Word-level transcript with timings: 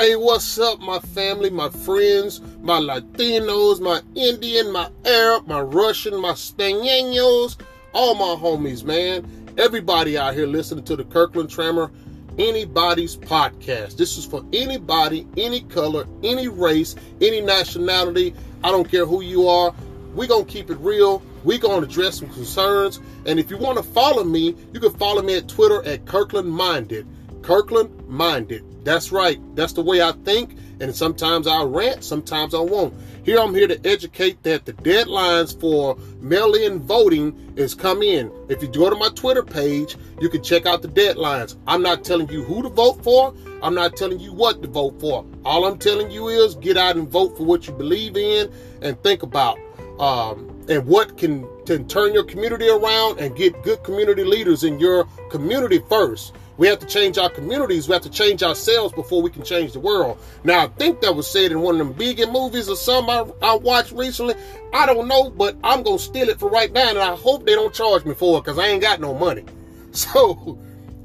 Hey, 0.00 0.16
what's 0.16 0.58
up, 0.58 0.80
my 0.80 0.98
family, 0.98 1.50
my 1.50 1.68
friends, 1.68 2.40
my 2.62 2.80
Latinos, 2.80 3.80
my 3.80 4.00
Indian, 4.14 4.72
my 4.72 4.88
Arab, 5.04 5.46
my 5.46 5.60
Russian, 5.60 6.18
my 6.18 6.32
Spaniards, 6.32 7.58
all 7.92 8.14
my 8.14 8.40
homies, 8.40 8.82
man. 8.82 9.52
Everybody 9.58 10.16
out 10.16 10.32
here 10.32 10.46
listening 10.46 10.84
to 10.84 10.96
the 10.96 11.04
Kirkland 11.04 11.50
Trammer 11.50 11.90
Anybody's 12.38 13.14
Podcast. 13.14 13.98
This 13.98 14.16
is 14.16 14.24
for 14.24 14.42
anybody, 14.54 15.26
any 15.36 15.60
color, 15.64 16.06
any 16.22 16.48
race, 16.48 16.96
any 17.20 17.42
nationality. 17.42 18.34
I 18.64 18.70
don't 18.70 18.90
care 18.90 19.04
who 19.04 19.20
you 19.20 19.48
are. 19.48 19.74
We're 20.14 20.28
going 20.28 20.46
to 20.46 20.50
keep 20.50 20.70
it 20.70 20.78
real. 20.78 21.22
We're 21.44 21.58
going 21.58 21.82
to 21.82 21.86
address 21.86 22.20
some 22.20 22.30
concerns. 22.30 23.00
And 23.26 23.38
if 23.38 23.50
you 23.50 23.58
want 23.58 23.76
to 23.76 23.84
follow 23.84 24.24
me, 24.24 24.56
you 24.72 24.80
can 24.80 24.92
follow 24.92 25.20
me 25.20 25.36
at 25.36 25.46
Twitter 25.46 25.84
at 25.84 26.06
Kirkland 26.06 26.50
Minded. 26.50 27.06
Kirkland 27.42 28.08
Minded. 28.08 28.64
That's 28.82 29.12
right. 29.12 29.38
That's 29.54 29.72
the 29.72 29.82
way 29.82 30.02
I 30.02 30.12
think. 30.24 30.56
And 30.80 30.94
sometimes 30.96 31.46
I 31.46 31.62
rant, 31.62 32.02
sometimes 32.02 32.54
I 32.54 32.60
won't. 32.60 32.94
Here 33.22 33.38
I'm 33.38 33.54
here 33.54 33.68
to 33.68 33.78
educate 33.86 34.42
that 34.44 34.64
the 34.64 34.72
deadlines 34.72 35.58
for 35.60 35.98
mail-in 36.20 36.80
voting 36.80 37.52
is 37.54 37.74
come 37.74 38.02
in. 38.02 38.32
If 38.48 38.62
you 38.62 38.68
go 38.68 38.88
to 38.88 38.96
my 38.96 39.10
Twitter 39.10 39.42
page, 39.42 39.98
you 40.20 40.30
can 40.30 40.42
check 40.42 40.64
out 40.64 40.80
the 40.80 40.88
deadlines. 40.88 41.56
I'm 41.66 41.82
not 41.82 42.02
telling 42.02 42.30
you 42.30 42.42
who 42.42 42.62
to 42.62 42.70
vote 42.70 43.04
for. 43.04 43.34
I'm 43.62 43.74
not 43.74 43.94
telling 43.96 44.20
you 44.20 44.32
what 44.32 44.62
to 44.62 44.68
vote 44.68 44.98
for. 44.98 45.26
All 45.44 45.66
I'm 45.66 45.78
telling 45.78 46.10
you 46.10 46.28
is 46.28 46.54
get 46.54 46.78
out 46.78 46.96
and 46.96 47.06
vote 47.06 47.36
for 47.36 47.44
what 47.44 47.66
you 47.66 47.74
believe 47.74 48.16
in 48.16 48.50
and 48.80 49.00
think 49.02 49.22
about 49.22 49.58
um, 49.98 50.64
and 50.70 50.86
what 50.86 51.18
can, 51.18 51.46
can 51.66 51.86
turn 51.88 52.14
your 52.14 52.24
community 52.24 52.70
around 52.70 53.20
and 53.20 53.36
get 53.36 53.62
good 53.62 53.84
community 53.84 54.24
leaders 54.24 54.64
in 54.64 54.80
your 54.80 55.04
community 55.30 55.82
first. 55.90 56.34
We 56.60 56.66
have 56.66 56.78
to 56.80 56.86
change 56.86 57.16
our 57.16 57.30
communities. 57.30 57.88
We 57.88 57.94
have 57.94 58.02
to 58.02 58.10
change 58.10 58.42
ourselves 58.42 58.92
before 58.92 59.22
we 59.22 59.30
can 59.30 59.42
change 59.42 59.72
the 59.72 59.80
world. 59.80 60.18
Now, 60.44 60.62
I 60.62 60.66
think 60.66 61.00
that 61.00 61.16
was 61.16 61.26
said 61.26 61.52
in 61.52 61.62
one 61.62 61.80
of 61.80 61.86
them 61.86 61.94
vegan 61.94 62.30
movies 62.30 62.68
or 62.68 62.76
some 62.76 63.08
I, 63.08 63.24
I 63.40 63.54
watched 63.54 63.92
recently. 63.92 64.34
I 64.74 64.84
don't 64.84 65.08
know, 65.08 65.30
but 65.30 65.56
I'm 65.64 65.82
going 65.82 65.96
to 65.96 66.04
steal 66.04 66.28
it 66.28 66.38
for 66.38 66.50
right 66.50 66.70
now, 66.70 66.90
and 66.90 66.98
I 66.98 67.16
hope 67.16 67.46
they 67.46 67.54
don't 67.54 67.72
charge 67.72 68.04
me 68.04 68.12
for 68.12 68.36
it 68.36 68.44
because 68.44 68.58
I 68.58 68.66
ain't 68.66 68.82
got 68.82 69.00
no 69.00 69.14
money. 69.14 69.44
So, 69.92 70.56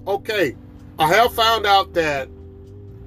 okay, 0.06 0.56
I 1.00 1.08
have 1.08 1.34
found 1.34 1.66
out 1.66 1.94
that 1.94 2.28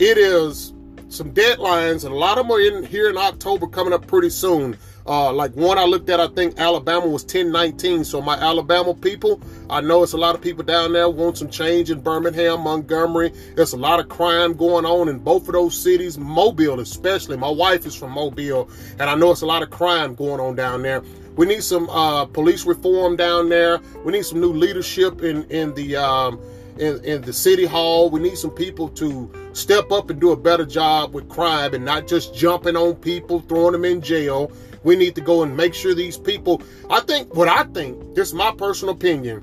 it 0.00 0.18
is 0.18 0.72
some 1.08 1.32
deadlines, 1.32 2.04
and 2.04 2.12
a 2.12 2.16
lot 2.16 2.38
of 2.38 2.48
them 2.48 2.56
are 2.56 2.60
in 2.60 2.82
here 2.82 3.10
in 3.10 3.16
October 3.16 3.68
coming 3.68 3.92
up 3.92 4.04
pretty 4.06 4.30
soon. 4.30 4.76
Uh, 5.08 5.32
like 5.32 5.52
one 5.54 5.78
I 5.78 5.84
looked 5.84 6.10
at, 6.10 6.20
I 6.20 6.28
think 6.28 6.58
Alabama 6.58 7.06
was 7.06 7.22
1019. 7.22 8.04
So 8.04 8.20
my 8.20 8.36
Alabama 8.36 8.92
people, 8.92 9.40
I 9.70 9.80
know 9.80 10.02
it's 10.02 10.12
a 10.12 10.18
lot 10.18 10.34
of 10.34 10.42
people 10.42 10.62
down 10.62 10.92
there 10.92 11.08
want 11.08 11.38
some 11.38 11.48
change 11.48 11.90
in 11.90 12.02
Birmingham, 12.02 12.60
Montgomery. 12.60 13.32
There's 13.56 13.72
a 13.72 13.78
lot 13.78 14.00
of 14.00 14.10
crime 14.10 14.52
going 14.52 14.84
on 14.84 15.08
in 15.08 15.18
both 15.18 15.48
of 15.48 15.54
those 15.54 15.80
cities, 15.80 16.18
Mobile 16.18 16.80
especially. 16.80 17.38
My 17.38 17.48
wife 17.48 17.86
is 17.86 17.94
from 17.94 18.12
Mobile, 18.12 18.68
and 18.98 19.08
I 19.08 19.14
know 19.14 19.30
it's 19.30 19.40
a 19.40 19.46
lot 19.46 19.62
of 19.62 19.70
crime 19.70 20.14
going 20.14 20.40
on 20.40 20.56
down 20.56 20.82
there. 20.82 21.02
We 21.36 21.46
need 21.46 21.62
some 21.62 21.88
uh, 21.88 22.26
police 22.26 22.66
reform 22.66 23.16
down 23.16 23.48
there. 23.48 23.80
We 24.04 24.12
need 24.12 24.26
some 24.26 24.40
new 24.40 24.52
leadership 24.52 25.22
in 25.22 25.44
in 25.44 25.72
the 25.74 25.96
um, 25.96 26.38
in, 26.78 27.04
in 27.04 27.22
the 27.22 27.32
city 27.32 27.64
hall. 27.64 28.10
We 28.10 28.20
need 28.20 28.38
some 28.38 28.50
people 28.50 28.88
to 28.90 29.30
step 29.52 29.90
up 29.90 30.10
and 30.10 30.20
do 30.20 30.32
a 30.32 30.36
better 30.36 30.64
job 30.64 31.14
with 31.14 31.28
crime 31.28 31.74
and 31.74 31.84
not 31.84 32.06
just 32.06 32.34
jumping 32.34 32.76
on 32.76 32.96
people, 32.96 33.40
throwing 33.40 33.72
them 33.72 33.84
in 33.84 34.00
jail. 34.00 34.50
We 34.84 34.96
need 34.96 35.14
to 35.16 35.20
go 35.20 35.42
and 35.42 35.56
make 35.56 35.74
sure 35.74 35.94
these 35.94 36.16
people. 36.16 36.62
I 36.88 37.00
think 37.00 37.34
what 37.34 37.48
I 37.48 37.64
think, 37.64 38.14
this 38.14 38.28
is 38.28 38.34
my 38.34 38.52
personal 38.52 38.94
opinion, 38.94 39.40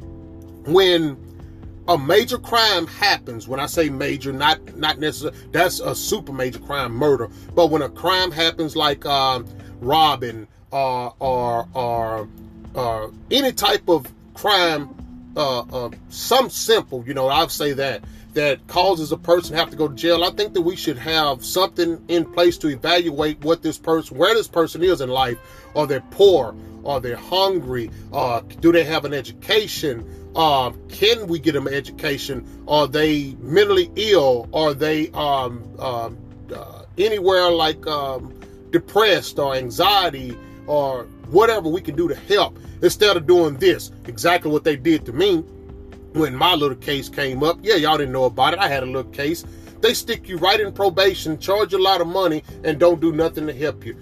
when 0.66 1.18
a 1.88 1.98
major 1.98 2.40
crime 2.40 2.88
happens, 2.88 3.48
when 3.48 3.60
I 3.60 3.68
say 3.68 3.90
major, 3.90 4.34
not 4.34 4.76
not 4.76 5.00
necessarily 5.00 5.38
that's 5.52 5.80
a 5.80 5.94
super 5.94 6.34
major 6.34 6.60
crime, 6.60 6.94
murder, 6.94 7.30
but 7.54 7.68
when 7.68 7.82
a 7.82 7.90
crime 7.90 8.32
happens 8.32 8.76
like 8.76 9.06
um, 9.06 9.46
robbing 9.82 10.48
uh, 10.72 11.10
or 11.20 11.68
or 11.74 12.28
uh, 12.76 13.08
any 13.30 13.52
type 13.52 13.88
of 13.88 14.08
crime, 14.34 14.90
uh, 15.36 15.60
uh, 15.62 15.90
some 16.10 16.50
simple, 16.50 17.04
you 17.06 17.14
know, 17.14 17.28
I'll 17.28 17.50
say 17.50 17.74
that 17.74 18.04
that 18.36 18.68
causes 18.68 19.14
a 19.14 19.18
person 19.18 19.54
to 19.54 19.58
have 19.58 19.70
to 19.70 19.78
go 19.78 19.88
to 19.88 19.96
jail. 19.96 20.24
I 20.24 20.30
think 20.32 20.54
that 20.54 20.62
we 20.62 20.76
should 20.76 20.98
have 20.98 21.44
something 21.44 22.04
in 22.10 22.32
place 22.34 22.58
to 22.60 22.68
evaluate 22.68 23.44
what 23.44 23.64
this 23.64 23.78
person, 23.78 24.18
where 24.18 24.34
this 24.34 24.50
person 24.50 24.84
is 24.84 25.00
in 25.00 25.10
life. 25.10 25.38
Are 25.74 25.88
they 25.88 26.02
poor? 26.12 26.54
Are 26.86 27.00
they 27.00 27.14
hungry? 27.14 27.92
Uh, 28.12 28.42
do 28.60 28.72
they 28.74 28.84
have 28.84 29.06
an 29.06 29.14
education? 29.14 30.32
Uh, 30.36 30.72
can 30.90 31.28
we 31.28 31.40
get 31.40 31.54
them 31.54 31.68
education? 31.68 32.46
Are 32.68 32.88
they 32.88 33.36
mentally 33.40 33.90
ill? 33.96 34.50
Are 34.54 34.74
they 34.74 35.10
um, 35.12 35.64
uh, 35.80 36.10
uh, 36.54 36.82
anywhere 36.98 37.50
like 37.52 37.88
um, 37.88 38.38
depressed 38.72 39.40
or 39.40 39.56
anxiety 39.56 40.38
or 40.68 41.08
whatever 41.30 41.70
we 41.70 41.82
can 41.82 41.96
do 41.96 42.08
to 42.08 42.16
help 42.16 42.58
instead 42.82 43.18
of 43.18 43.28
doing 43.28 43.58
this? 43.58 43.92
Exactly 44.06 44.52
what 44.52 44.64
they 44.64 44.76
did 44.76 45.06
to 45.06 45.14
me 45.14 45.44
when 46.16 46.34
my 46.34 46.56
little 46.56 46.78
case 46.78 47.10
came 47.10 47.44
up, 47.44 47.60
yeah, 47.62 47.76
y'all 47.76 47.98
didn't 47.98 48.14
know 48.14 48.24
about 48.24 48.54
it. 48.54 48.60
I 48.60 48.70
had 48.70 48.84
a 48.84 48.86
little 48.86 49.12
case. 49.12 49.44
They 49.82 49.94
stick 49.94 50.30
you 50.30 50.38
right 50.38 50.60
in 50.60 50.72
probation, 50.72 51.38
charge 51.38 51.74
you 51.74 51.80
a 51.80 51.82
lot 51.82 52.00
of 52.02 52.08
money, 52.08 52.44
and 52.64 52.80
don't 52.80 53.02
do 53.02 53.12
nothing 53.12 53.46
to 53.48 53.54
help 53.54 53.86
you. 53.86 53.98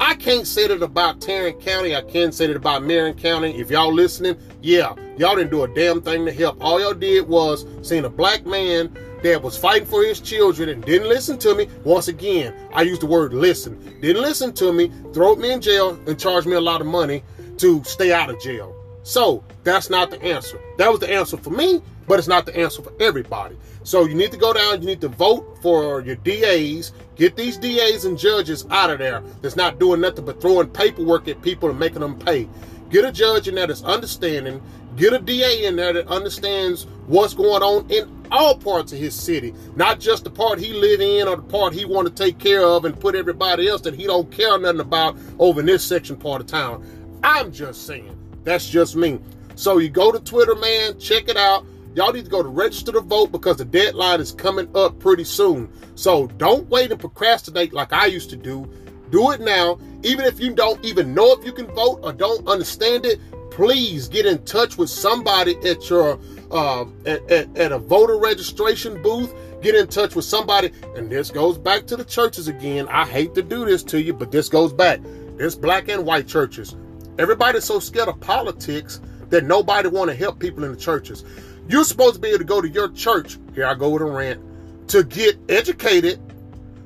I 0.00 0.14
can't 0.14 0.46
say 0.46 0.66
that 0.66 0.82
about 0.82 1.20
Tarrant 1.20 1.60
County. 1.60 1.94
I 1.94 2.00
can 2.00 2.32
say 2.32 2.46
that 2.46 2.56
about 2.56 2.82
Marion 2.82 3.14
County. 3.14 3.54
If 3.60 3.70
y'all 3.70 3.92
listening, 3.92 4.38
yeah, 4.62 4.94
y'all 5.18 5.36
didn't 5.36 5.50
do 5.50 5.62
a 5.62 5.68
damn 5.68 6.00
thing 6.00 6.24
to 6.24 6.32
help. 6.32 6.56
All 6.64 6.80
y'all 6.80 6.94
did 6.94 7.28
was 7.28 7.66
seen 7.82 8.06
a 8.06 8.08
black 8.08 8.46
man 8.46 8.96
that 9.22 9.42
was 9.42 9.56
fighting 9.56 9.86
for 9.86 10.02
his 10.02 10.20
children 10.20 10.68
and 10.68 10.84
didn't 10.84 11.08
listen 11.08 11.38
to 11.38 11.54
me. 11.54 11.68
Once 11.84 12.08
again, 12.08 12.54
I 12.72 12.82
use 12.82 12.98
the 12.98 13.06
word 13.06 13.32
listen. 13.32 13.78
Didn't 14.00 14.22
listen 14.22 14.52
to 14.54 14.72
me, 14.72 14.90
throw 15.12 15.36
me 15.36 15.52
in 15.52 15.60
jail, 15.60 15.98
and 16.06 16.18
charge 16.18 16.46
me 16.46 16.54
a 16.54 16.60
lot 16.60 16.80
of 16.80 16.86
money 16.86 17.22
to 17.58 17.82
stay 17.84 18.12
out 18.12 18.30
of 18.30 18.40
jail. 18.40 18.74
So 19.02 19.44
that's 19.64 19.90
not 19.90 20.10
the 20.10 20.22
answer. 20.22 20.60
That 20.78 20.90
was 20.90 21.00
the 21.00 21.12
answer 21.12 21.36
for 21.36 21.50
me, 21.50 21.82
but 22.06 22.18
it's 22.18 22.28
not 22.28 22.46
the 22.46 22.56
answer 22.56 22.82
for 22.82 22.92
everybody. 23.00 23.56
So 23.82 24.04
you 24.04 24.14
need 24.14 24.30
to 24.32 24.36
go 24.36 24.52
down, 24.52 24.80
you 24.80 24.86
need 24.86 25.00
to 25.00 25.08
vote 25.08 25.58
for 25.62 26.00
your 26.00 26.16
DAs, 26.16 26.92
get 27.16 27.36
these 27.36 27.56
DAs 27.56 28.04
and 28.04 28.18
judges 28.18 28.66
out 28.70 28.90
of 28.90 28.98
there 28.98 29.22
that's 29.42 29.56
not 29.56 29.78
doing 29.78 30.00
nothing 30.00 30.24
but 30.24 30.40
throwing 30.40 30.68
paperwork 30.68 31.28
at 31.28 31.40
people 31.42 31.70
and 31.70 31.78
making 31.78 32.00
them 32.00 32.18
pay. 32.18 32.48
Get 32.90 33.04
a 33.04 33.12
judge 33.12 33.46
in 33.46 33.54
there 33.54 33.68
that's 33.68 33.84
understanding, 33.84 34.60
get 34.96 35.12
a 35.12 35.18
DA 35.18 35.64
in 35.64 35.76
there 35.76 35.92
that 35.92 36.08
understands 36.08 36.86
what's 37.06 37.34
going 37.34 37.62
on 37.62 37.90
in 37.90 38.08
all 38.30 38.56
parts 38.56 38.92
of 38.92 38.98
his 38.98 39.14
city, 39.14 39.54
not 39.76 40.00
just 40.00 40.24
the 40.24 40.30
part 40.30 40.58
he 40.58 40.72
live 40.72 41.00
in 41.00 41.26
or 41.26 41.36
the 41.36 41.42
part 41.42 41.72
he 41.72 41.84
want 41.84 42.06
to 42.06 42.14
take 42.14 42.38
care 42.38 42.62
of 42.62 42.84
and 42.84 42.98
put 42.98 43.14
everybody 43.14 43.68
else 43.68 43.80
that 43.82 43.94
he 43.94 44.04
don't 44.04 44.30
care 44.30 44.58
nothing 44.58 44.80
about 44.80 45.16
over 45.38 45.60
in 45.60 45.66
this 45.66 45.84
section 45.84 46.16
part 46.16 46.40
of 46.40 46.46
town. 46.46 46.84
I'm 47.22 47.52
just 47.52 47.86
saying. 47.86 48.16
That's 48.44 48.68
just 48.68 48.96
me. 48.96 49.20
So 49.54 49.78
you 49.78 49.90
go 49.90 50.10
to 50.12 50.20
Twitter, 50.20 50.54
man, 50.54 50.98
check 50.98 51.28
it 51.28 51.36
out. 51.36 51.66
Y'all 51.94 52.12
need 52.12 52.24
to 52.24 52.30
go 52.30 52.42
to 52.42 52.48
register 52.48 52.92
to 52.92 53.00
vote 53.00 53.32
because 53.32 53.56
the 53.56 53.64
deadline 53.64 54.20
is 54.20 54.32
coming 54.32 54.68
up 54.76 54.98
pretty 55.00 55.24
soon. 55.24 55.68
So 55.96 56.28
don't 56.38 56.68
wait 56.70 56.92
and 56.92 57.00
procrastinate 57.00 57.72
like 57.72 57.92
I 57.92 58.06
used 58.06 58.30
to 58.30 58.36
do. 58.36 58.70
Do 59.10 59.32
it 59.32 59.40
now. 59.40 59.78
Even 60.02 60.24
if 60.24 60.40
you 60.40 60.54
don't 60.54 60.82
even 60.84 61.12
know 61.12 61.32
if 61.32 61.44
you 61.44 61.52
can 61.52 61.66
vote 61.66 62.00
or 62.02 62.12
don't 62.12 62.46
understand 62.46 63.04
it, 63.04 63.18
please 63.50 64.08
get 64.08 64.26
in 64.26 64.44
touch 64.44 64.78
with 64.78 64.90
somebody 64.90 65.56
at 65.68 65.88
your 65.90 66.18
uh, 66.50 66.84
at, 67.06 67.30
at, 67.30 67.56
at 67.56 67.72
a 67.72 67.78
voter 67.78 68.18
registration 68.18 69.00
booth. 69.02 69.32
Get 69.62 69.74
in 69.74 69.88
touch 69.88 70.14
with 70.14 70.24
somebody, 70.24 70.72
and 70.96 71.10
this 71.10 71.30
goes 71.30 71.58
back 71.58 71.86
to 71.88 71.96
the 71.96 72.04
churches 72.04 72.48
again. 72.48 72.88
I 72.88 73.06
hate 73.06 73.34
to 73.34 73.42
do 73.42 73.64
this 73.66 73.82
to 73.84 74.00
you, 74.00 74.14
but 74.14 74.30
this 74.30 74.48
goes 74.48 74.72
back. 74.72 75.00
There's 75.36 75.54
black 75.54 75.88
and 75.88 76.06
white 76.06 76.26
churches. 76.26 76.76
Everybody's 77.18 77.64
so 77.64 77.78
scared 77.78 78.08
of 78.08 78.18
politics 78.20 79.00
that 79.28 79.44
nobody 79.44 79.88
want 79.88 80.10
to 80.10 80.16
help 80.16 80.38
people 80.38 80.64
in 80.64 80.72
the 80.72 80.78
churches. 80.78 81.24
You're 81.68 81.84
supposed 81.84 82.14
to 82.14 82.20
be 82.20 82.28
able 82.28 82.38
to 82.38 82.44
go 82.44 82.60
to 82.60 82.68
your 82.68 82.90
church. 82.92 83.38
Here 83.54 83.66
I 83.66 83.74
go 83.74 83.90
with 83.90 84.02
a 84.02 84.06
rant 84.06 84.40
to 84.88 85.04
get 85.04 85.38
educated, 85.48 86.18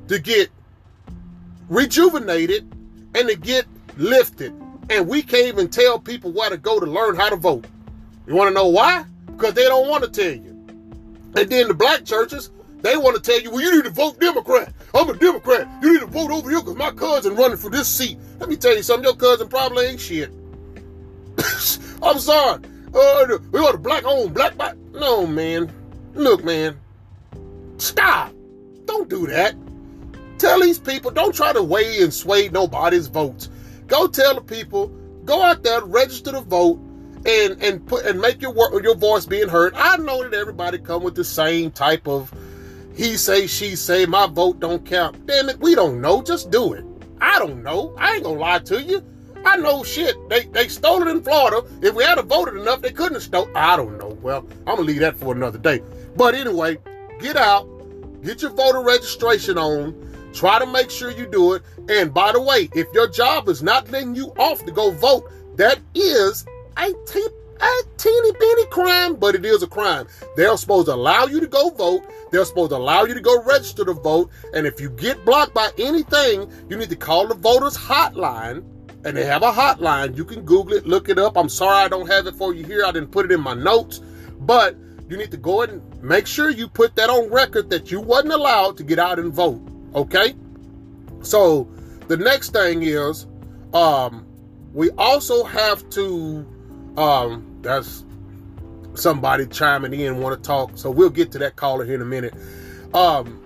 to 0.08 0.18
get 0.18 0.50
rejuvenated, 1.68 2.70
and 3.14 3.28
to 3.28 3.36
get 3.36 3.66
lifted. 3.96 4.52
And 4.90 5.08
we 5.08 5.22
can't 5.22 5.46
even 5.46 5.68
tell 5.68 5.98
people 5.98 6.32
where 6.32 6.50
to 6.50 6.56
go 6.56 6.78
to 6.78 6.86
learn 6.86 7.16
how 7.16 7.30
to 7.30 7.36
vote. 7.36 7.66
You 8.26 8.34
want 8.34 8.48
to 8.48 8.54
know 8.54 8.68
why? 8.68 9.04
Because 9.26 9.54
they 9.54 9.64
don't 9.64 9.88
want 9.88 10.04
to 10.04 10.10
tell 10.10 10.32
you. 10.32 10.50
And 11.36 11.50
then 11.50 11.68
the 11.68 11.74
black 11.74 12.04
churches, 12.04 12.50
they 12.82 12.96
want 12.96 13.16
to 13.16 13.22
tell 13.22 13.40
you, 13.40 13.50
well, 13.50 13.60
you 13.60 13.76
need 13.76 13.84
to 13.84 13.90
vote 13.90 14.20
Democrat. 14.20 14.72
I'm 14.94 15.08
a 15.08 15.16
Democrat. 15.16 15.68
You 15.82 15.94
need 15.94 16.00
to 16.00 16.06
vote 16.06 16.30
over 16.30 16.48
here 16.50 16.60
because 16.60 16.76
my 16.76 16.90
cousin 16.90 17.34
running 17.34 17.56
for 17.56 17.70
this 17.70 17.88
seat. 17.88 18.18
Let 18.38 18.48
me 18.48 18.56
tell 18.56 18.76
you 18.76 18.82
something. 18.82 19.04
Your 19.04 19.16
cousin 19.16 19.48
probably 19.48 19.86
ain't 19.86 20.00
shit. 20.00 20.30
I'm 22.02 22.18
sorry. 22.18 22.62
Uh, 22.94 23.38
we 23.50 23.60
got 23.60 23.74
a 23.74 23.78
black 23.78 24.04
owned 24.04 24.34
black. 24.34 24.56
Black. 24.56 24.76
No, 24.92 25.26
man. 25.26 25.72
Look, 26.14 26.44
man. 26.44 26.78
Stop. 27.78 28.32
Don't 28.84 29.08
do 29.08 29.26
that. 29.26 29.56
Tell 30.38 30.60
these 30.60 30.78
people, 30.78 31.10
don't 31.10 31.34
try 31.34 31.52
to 31.52 31.62
weigh 31.62 32.02
and 32.02 32.12
sway 32.12 32.48
nobody's 32.48 33.06
votes. 33.06 33.48
Go 33.86 34.06
tell 34.06 34.34
the 34.34 34.40
people, 34.40 34.88
go 35.24 35.42
out 35.42 35.62
there, 35.62 35.84
register 35.84 36.32
to 36.32 36.40
vote, 36.40 36.78
and 37.26 37.62
and 37.62 37.86
put 37.86 38.04
and 38.06 38.20
make 38.20 38.42
your 38.42 38.52
work 38.52 38.82
your 38.82 38.96
voice 38.96 39.26
being 39.26 39.48
heard. 39.48 39.74
I 39.74 39.96
know 39.96 40.22
that 40.22 40.34
everybody 40.34 40.78
come 40.78 41.02
with 41.02 41.14
the 41.14 41.24
same 41.24 41.70
type 41.70 42.06
of 42.06 42.32
he 42.94 43.16
say, 43.16 43.48
she 43.48 43.74
say, 43.74 44.06
my 44.06 44.28
vote 44.28 44.60
don't 44.60 44.84
count. 44.86 45.26
Damn 45.26 45.48
it, 45.48 45.58
we 45.58 45.74
don't 45.74 46.00
know. 46.00 46.22
Just 46.22 46.50
do 46.50 46.74
it. 46.74 46.84
I 47.20 47.40
don't 47.40 47.62
know. 47.62 47.94
I 47.98 48.14
ain't 48.14 48.24
gonna 48.24 48.38
lie 48.38 48.60
to 48.60 48.80
you. 48.82 49.02
I 49.44 49.56
know 49.56 49.82
shit. 49.82 50.16
They 50.28 50.44
they 50.44 50.68
stole 50.68 51.02
it 51.02 51.08
in 51.08 51.22
Florida. 51.22 51.62
If 51.82 51.94
we 51.94 52.04
had 52.04 52.20
voted 52.22 52.54
enough, 52.56 52.82
they 52.82 52.92
couldn't 52.92 53.14
have 53.14 53.22
stole. 53.22 53.48
I 53.54 53.76
don't 53.76 53.98
know. 53.98 54.16
Well, 54.22 54.46
I'm 54.66 54.76
gonna 54.76 54.82
leave 54.82 55.00
that 55.00 55.16
for 55.16 55.34
another 55.34 55.58
day. 55.58 55.82
But 56.16 56.34
anyway, 56.34 56.78
get 57.18 57.36
out, 57.36 57.66
get 58.22 58.42
your 58.42 58.52
voter 58.52 58.80
registration 58.80 59.58
on. 59.58 60.13
Try 60.34 60.58
to 60.58 60.66
make 60.66 60.90
sure 60.90 61.10
you 61.10 61.26
do 61.26 61.54
it. 61.54 61.62
And 61.88 62.12
by 62.12 62.32
the 62.32 62.40
way, 62.40 62.68
if 62.74 62.92
your 62.92 63.08
job 63.08 63.48
is 63.48 63.62
not 63.62 63.90
letting 63.90 64.16
you 64.16 64.32
off 64.36 64.64
to 64.64 64.72
go 64.72 64.90
vote, 64.90 65.30
that 65.56 65.78
is 65.94 66.44
a, 66.76 66.92
te- 67.06 67.28
a 67.60 67.82
teeny 67.96 68.32
bitty 68.32 68.66
crime, 68.66 69.14
but 69.14 69.36
it 69.36 69.44
is 69.44 69.62
a 69.62 69.68
crime. 69.68 70.08
They're 70.36 70.56
supposed 70.56 70.86
to 70.86 70.94
allow 70.94 71.26
you 71.26 71.38
to 71.38 71.46
go 71.46 71.70
vote. 71.70 72.02
They're 72.32 72.44
supposed 72.44 72.70
to 72.70 72.76
allow 72.76 73.04
you 73.04 73.14
to 73.14 73.20
go 73.20 73.42
register 73.44 73.84
to 73.84 73.92
vote. 73.92 74.30
And 74.52 74.66
if 74.66 74.80
you 74.80 74.90
get 74.90 75.24
blocked 75.24 75.54
by 75.54 75.70
anything, 75.78 76.50
you 76.68 76.76
need 76.76 76.90
to 76.90 76.96
call 76.96 77.28
the 77.28 77.34
voters 77.34 77.76
hotline. 77.76 78.64
And 79.04 79.16
they 79.16 79.24
have 79.26 79.42
a 79.42 79.52
hotline. 79.52 80.16
You 80.16 80.24
can 80.24 80.44
Google 80.44 80.72
it, 80.72 80.86
look 80.86 81.08
it 81.08 81.18
up. 81.18 81.36
I'm 81.36 81.48
sorry 81.48 81.84
I 81.84 81.88
don't 81.88 82.08
have 82.08 82.26
it 82.26 82.34
for 82.34 82.54
you 82.54 82.64
here. 82.64 82.84
I 82.84 82.90
didn't 82.90 83.12
put 83.12 83.26
it 83.26 83.32
in 83.32 83.40
my 83.40 83.54
notes. 83.54 84.00
But 84.40 84.76
you 85.08 85.16
need 85.16 85.30
to 85.30 85.36
go 85.36 85.62
and 85.62 86.02
make 86.02 86.26
sure 86.26 86.50
you 86.50 86.66
put 86.66 86.96
that 86.96 87.08
on 87.08 87.30
record 87.30 87.70
that 87.70 87.92
you 87.92 88.00
wasn't 88.00 88.32
allowed 88.32 88.76
to 88.78 88.82
get 88.82 88.98
out 88.98 89.18
and 89.18 89.32
vote. 89.32 89.60
Okay? 89.94 90.34
So 91.22 91.68
the 92.08 92.16
next 92.16 92.50
thing 92.50 92.82
is 92.82 93.26
um, 93.72 94.26
we 94.72 94.90
also 94.92 95.44
have 95.44 95.88
to 95.90 96.46
um, 96.96 97.58
that's 97.62 98.04
somebody 98.94 99.46
chiming 99.46 99.98
in 99.98 100.18
want 100.18 100.40
to 100.40 100.46
talk 100.46 100.70
so 100.76 100.88
we'll 100.88 101.10
get 101.10 101.32
to 101.32 101.38
that 101.38 101.56
caller 101.56 101.84
here 101.84 101.94
in 101.94 102.02
a 102.02 102.06
minute. 102.06 102.34
Um, 102.92 103.40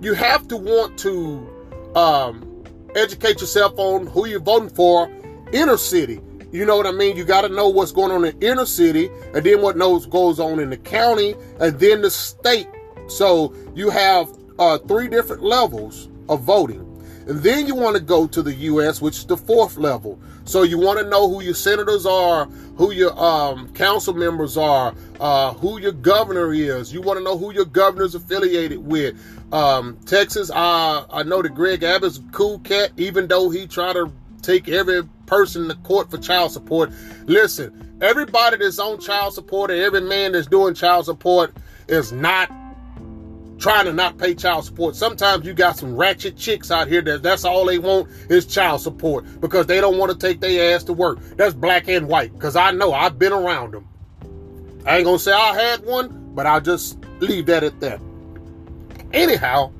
you 0.00 0.14
have 0.14 0.48
to 0.48 0.56
want 0.56 0.98
to 1.00 1.48
um, 1.94 2.64
educate 2.94 3.40
yourself 3.40 3.74
on 3.76 4.06
who 4.06 4.26
you're 4.26 4.40
voting 4.40 4.70
for 4.70 5.10
inner 5.52 5.76
city. 5.76 6.20
You 6.50 6.64
know 6.64 6.76
what 6.76 6.86
i 6.86 6.92
mean? 6.92 7.16
You 7.16 7.24
got 7.24 7.42
to 7.42 7.48
know 7.50 7.68
what's 7.68 7.92
going 7.92 8.10
on 8.10 8.24
in 8.24 8.40
inner 8.40 8.64
city 8.64 9.10
and 9.34 9.44
then 9.44 9.60
what 9.60 9.76
knows 9.76 10.06
goes 10.06 10.40
on 10.40 10.60
in 10.60 10.70
the 10.70 10.78
county 10.78 11.34
and 11.60 11.78
then 11.78 12.00
the 12.00 12.10
state. 12.10 12.68
So 13.06 13.54
you 13.74 13.90
have 13.90 14.32
uh, 14.58 14.78
three 14.78 15.08
different 15.08 15.42
levels 15.42 16.08
of 16.28 16.42
voting 16.42 16.88
and 17.28 17.42
then 17.42 17.66
you 17.66 17.74
want 17.74 17.94
to 17.94 18.02
go 18.02 18.26
to 18.26 18.42
the 18.42 18.54
U.S., 18.54 19.02
which 19.02 19.18
is 19.18 19.26
the 19.26 19.36
fourth 19.36 19.76
level. 19.76 20.18
So 20.44 20.62
you 20.62 20.78
want 20.78 20.98
to 20.98 21.06
know 21.06 21.28
who 21.28 21.42
your 21.42 21.52
senators 21.52 22.06
are, 22.06 22.46
who 22.46 22.90
your 22.90 23.16
um, 23.22 23.70
council 23.74 24.14
members 24.14 24.56
are, 24.56 24.94
uh, 25.20 25.52
who 25.52 25.78
your 25.78 25.92
governor 25.92 26.54
is. 26.54 26.90
You 26.90 27.02
want 27.02 27.18
to 27.18 27.22
know 27.22 27.36
who 27.36 27.52
your 27.52 27.66
governor 27.66 28.06
is 28.06 28.14
affiliated 28.14 28.78
with. 28.78 29.14
Um, 29.52 29.98
Texas, 30.06 30.50
uh, 30.50 31.04
I 31.10 31.22
know 31.22 31.42
that 31.42 31.54
Greg 31.54 31.82
Abbott's 31.82 32.16
a 32.16 32.22
cool 32.32 32.60
cat, 32.60 32.92
even 32.96 33.28
though 33.28 33.50
he 33.50 33.66
tried 33.66 33.92
to 33.92 34.10
take 34.40 34.66
every 34.70 35.02
person 35.26 35.68
to 35.68 35.74
court 35.74 36.10
for 36.10 36.16
child 36.16 36.52
support. 36.52 36.90
Listen, 37.26 37.98
everybody 38.00 38.56
that's 38.56 38.78
on 38.78 39.00
child 39.00 39.34
support 39.34 39.70
or 39.70 39.74
every 39.74 40.00
man 40.00 40.32
that's 40.32 40.46
doing 40.46 40.72
child 40.72 41.04
support 41.04 41.54
is 41.88 42.10
not 42.10 42.50
trying 43.58 43.84
to 43.86 43.92
not 43.92 44.18
pay 44.18 44.34
child 44.34 44.64
support. 44.64 44.94
Sometimes 44.94 45.44
you 45.44 45.52
got 45.52 45.76
some 45.76 45.96
ratchet 45.96 46.36
chicks 46.36 46.70
out 46.70 46.88
here 46.88 47.02
that 47.02 47.22
that's 47.22 47.44
all 47.44 47.64
they 47.64 47.78
want 47.78 48.08
is 48.30 48.46
child 48.46 48.80
support 48.80 49.40
because 49.40 49.66
they 49.66 49.80
don't 49.80 49.98
want 49.98 50.12
to 50.12 50.18
take 50.18 50.40
their 50.40 50.74
ass 50.74 50.84
to 50.84 50.92
work. 50.92 51.20
That's 51.36 51.54
black 51.54 51.88
and 51.88 52.08
white 52.08 52.32
because 52.32 52.56
I 52.56 52.70
know 52.70 52.92
I've 52.92 53.18
been 53.18 53.32
around 53.32 53.74
them. 53.74 53.88
I 54.86 54.96
ain't 54.96 55.04
gonna 55.04 55.18
say 55.18 55.32
I 55.32 55.54
had 55.54 55.84
one, 55.84 56.32
but 56.34 56.46
I'll 56.46 56.60
just 56.60 56.98
leave 57.20 57.46
that 57.46 57.64
at 57.64 57.80
that. 57.80 58.00
Anyhow, 59.12 59.72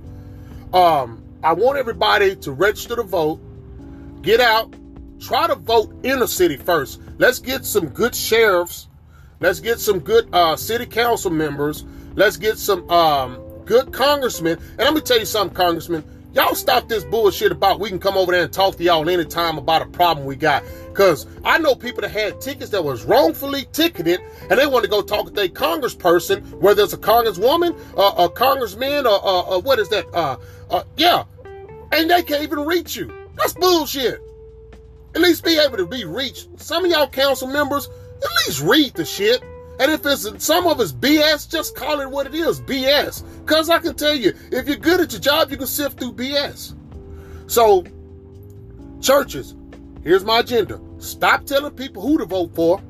um, 0.72 1.22
I 1.42 1.52
want 1.52 1.78
everybody 1.78 2.34
to 2.36 2.52
register 2.52 2.96
to 2.96 3.04
vote, 3.04 3.40
get 4.22 4.40
out, 4.40 4.74
try 5.20 5.46
to 5.46 5.54
vote 5.54 5.92
in 6.04 6.18
the 6.18 6.28
city 6.28 6.56
first. 6.56 7.00
Let's 7.18 7.38
get 7.38 7.64
some 7.64 7.88
good 7.88 8.14
sheriffs. 8.14 8.88
Let's 9.40 9.60
get 9.60 9.78
some 9.78 10.00
good 10.00 10.28
uh, 10.32 10.56
city 10.56 10.86
council 10.86 11.30
members. 11.30 11.84
Let's 12.14 12.36
get 12.36 12.58
some 12.58 12.88
um, 12.90 13.38
good 13.68 13.92
congressman. 13.92 14.58
And 14.70 14.78
let 14.78 14.94
me 14.94 15.00
tell 15.02 15.18
you 15.18 15.26
something, 15.26 15.54
congressman. 15.54 16.02
Y'all 16.32 16.54
stop 16.54 16.88
this 16.88 17.04
bullshit 17.04 17.52
about 17.52 17.80
we 17.80 17.88
can 17.90 17.98
come 17.98 18.16
over 18.16 18.32
there 18.32 18.44
and 18.44 18.52
talk 18.52 18.76
to 18.76 18.82
y'all 18.82 19.08
anytime 19.08 19.58
about 19.58 19.82
a 19.82 19.86
problem 19.86 20.26
we 20.26 20.36
got. 20.36 20.64
Cause 20.94 21.26
I 21.44 21.58
know 21.58 21.74
people 21.74 22.00
that 22.00 22.10
had 22.10 22.40
tickets 22.40 22.70
that 22.70 22.82
was 22.82 23.04
wrongfully 23.04 23.66
ticketed 23.72 24.20
and 24.50 24.58
they 24.58 24.66
want 24.66 24.84
to 24.84 24.90
go 24.90 25.02
talk 25.02 25.26
to 25.26 25.32
their 25.32 25.48
congressperson, 25.48 26.42
whether 26.60 26.82
it's 26.82 26.92
a 26.92 26.98
congresswoman, 26.98 27.78
uh, 27.96 28.24
a 28.24 28.28
congressman, 28.30 29.06
or 29.06 29.60
what 29.60 29.78
is 29.78 29.88
that? 29.90 30.06
Uh, 30.14 30.36
uh, 30.70 30.82
yeah. 30.96 31.24
And 31.92 32.10
they 32.10 32.22
can't 32.22 32.42
even 32.42 32.64
reach 32.64 32.96
you. 32.96 33.12
That's 33.36 33.52
bullshit. 33.52 34.20
At 35.14 35.20
least 35.20 35.44
be 35.44 35.58
able 35.58 35.76
to 35.76 35.86
be 35.86 36.04
reached. 36.04 36.48
Some 36.58 36.84
of 36.84 36.90
y'all 36.90 37.08
council 37.08 37.48
members, 37.48 37.86
at 37.86 38.46
least 38.46 38.62
read 38.62 38.94
the 38.94 39.04
shit. 39.04 39.42
And 39.80 39.92
if 39.92 40.04
it's 40.04 40.44
some 40.44 40.66
of 40.66 40.80
it's 40.80 40.92
BS, 40.92 41.48
just 41.48 41.76
call 41.76 42.00
it 42.00 42.10
what 42.10 42.26
it 42.26 42.34
is, 42.34 42.60
BS. 42.60 43.22
Because 43.44 43.70
I 43.70 43.78
can 43.78 43.94
tell 43.94 44.14
you, 44.14 44.32
if 44.50 44.66
you're 44.66 44.76
good 44.76 45.00
at 45.00 45.12
your 45.12 45.20
job, 45.20 45.50
you 45.50 45.56
can 45.56 45.66
sift 45.66 45.98
through 46.00 46.14
BS. 46.14 46.74
So, 47.46 47.84
churches, 49.00 49.54
here's 50.02 50.24
my 50.24 50.40
agenda. 50.40 50.80
Stop 50.98 51.46
telling 51.46 51.72
people 51.72 52.02
who 52.02 52.18
to 52.18 52.24
vote 52.24 52.54
for. 52.54 52.82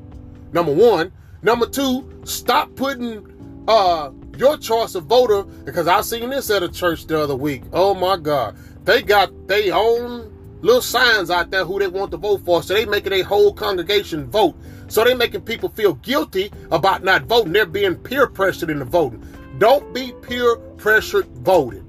Number 0.51 0.73
one. 0.73 1.11
Number 1.41 1.67
two, 1.67 2.21
stop 2.25 2.75
putting 2.75 3.63
uh, 3.67 4.11
your 4.37 4.57
choice 4.57 4.95
of 4.95 5.05
voter, 5.05 5.43
because 5.43 5.87
I 5.87 6.01
seen 6.01 6.29
this 6.29 6.49
at 6.49 6.63
a 6.63 6.69
church 6.69 7.05
the 7.05 7.21
other 7.21 7.35
week. 7.35 7.63
Oh 7.71 7.93
my 7.93 8.17
God. 8.17 8.57
They 8.83 9.03
got 9.03 9.47
their 9.47 9.73
own 9.75 10.33
little 10.61 10.81
signs 10.81 11.29
out 11.29 11.51
there 11.51 11.63
who 11.63 11.79
they 11.79 11.87
want 11.87 12.11
to 12.11 12.17
vote 12.17 12.41
for, 12.43 12.63
so 12.63 12.73
they 12.73 12.85
making 12.85 13.13
a 13.13 13.21
whole 13.21 13.53
congregation 13.53 14.29
vote. 14.29 14.55
So 14.89 15.03
they're 15.03 15.15
making 15.15 15.41
people 15.41 15.69
feel 15.69 15.93
guilty 15.93 16.51
about 16.71 17.03
not 17.03 17.23
voting. 17.23 17.53
They're 17.53 17.65
being 17.65 17.95
peer 17.95 18.27
pressured 18.27 18.69
into 18.69 18.85
voting. 18.85 19.25
Don't 19.59 19.93
be 19.93 20.13
peer 20.21 20.55
pressured 20.77 21.27
voting 21.37 21.85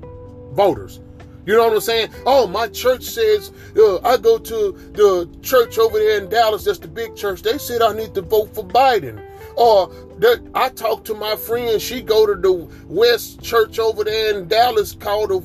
voters. 0.52 1.00
You 1.47 1.56
know 1.56 1.64
what 1.64 1.73
I'm 1.73 1.81
saying? 1.81 2.11
Oh, 2.26 2.47
my 2.47 2.69
church 2.69 3.02
says 3.02 3.52
uh, 3.76 3.99
I 4.00 4.19
go 4.19 4.38
to 4.38 4.73
the 4.93 5.29
church 5.43 5.79
over 5.79 5.99
there 5.99 6.19
in 6.23 6.29
Dallas. 6.29 6.64
That's 6.64 6.79
the 6.79 6.88
big 6.88 7.17
church. 7.17 7.43
They 7.43 7.58
said 7.58 7.81
I 7.81 7.94
need 7.94 8.14
to 8.14 8.23
vote 8.23 8.55
for 8.55 8.64
Biden. 8.64 9.25
Or 9.56 9.88
that 10.19 10.47
I 10.55 10.69
talked 10.69 11.06
to 11.06 11.14
my 11.14 11.37
friend. 11.37 11.80
She 11.80 12.02
go 12.02 12.26
to 12.26 12.35
the 12.35 12.52
West 12.87 13.42
Church 13.42 13.78
over 13.78 14.04
there 14.04 14.38
in 14.38 14.49
Dallas 14.49 14.95
called 14.95 15.30
the 15.30 15.42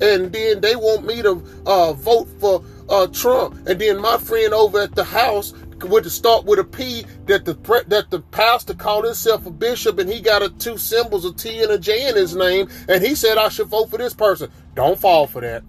and 0.00 0.32
then 0.32 0.60
they 0.60 0.74
want 0.76 1.06
me 1.06 1.22
to 1.22 1.42
uh, 1.66 1.92
vote 1.92 2.28
for 2.40 2.64
uh, 2.88 3.06
Trump. 3.08 3.54
And 3.66 3.80
then 3.80 4.00
my 4.00 4.18
friend 4.18 4.52
over 4.52 4.80
at 4.80 4.94
the 4.94 5.04
house 5.04 5.54
would 5.82 6.10
start 6.10 6.44
with 6.44 6.58
a 6.58 6.64
P 6.64 7.04
that 7.26 7.44
the 7.44 7.54
that 7.88 8.10
the 8.10 8.20
pastor 8.20 8.74
called 8.74 9.04
himself 9.04 9.46
a 9.46 9.50
bishop 9.50 9.98
and 9.98 10.08
he 10.08 10.20
got 10.20 10.42
a 10.42 10.48
two 10.50 10.76
symbols 10.76 11.24
a 11.24 11.32
T 11.32 11.62
and 11.62 11.72
a 11.72 11.78
J 11.78 12.08
in 12.08 12.16
his 12.16 12.36
name 12.36 12.68
and 12.88 13.02
he 13.02 13.14
said 13.14 13.38
I 13.38 13.48
should 13.48 13.68
vote 13.68 13.90
for 13.90 13.98
this 13.98 14.14
person. 14.14 14.50
Don't 14.74 14.98
fall 14.98 15.26
for 15.26 15.40
that. 15.40 15.62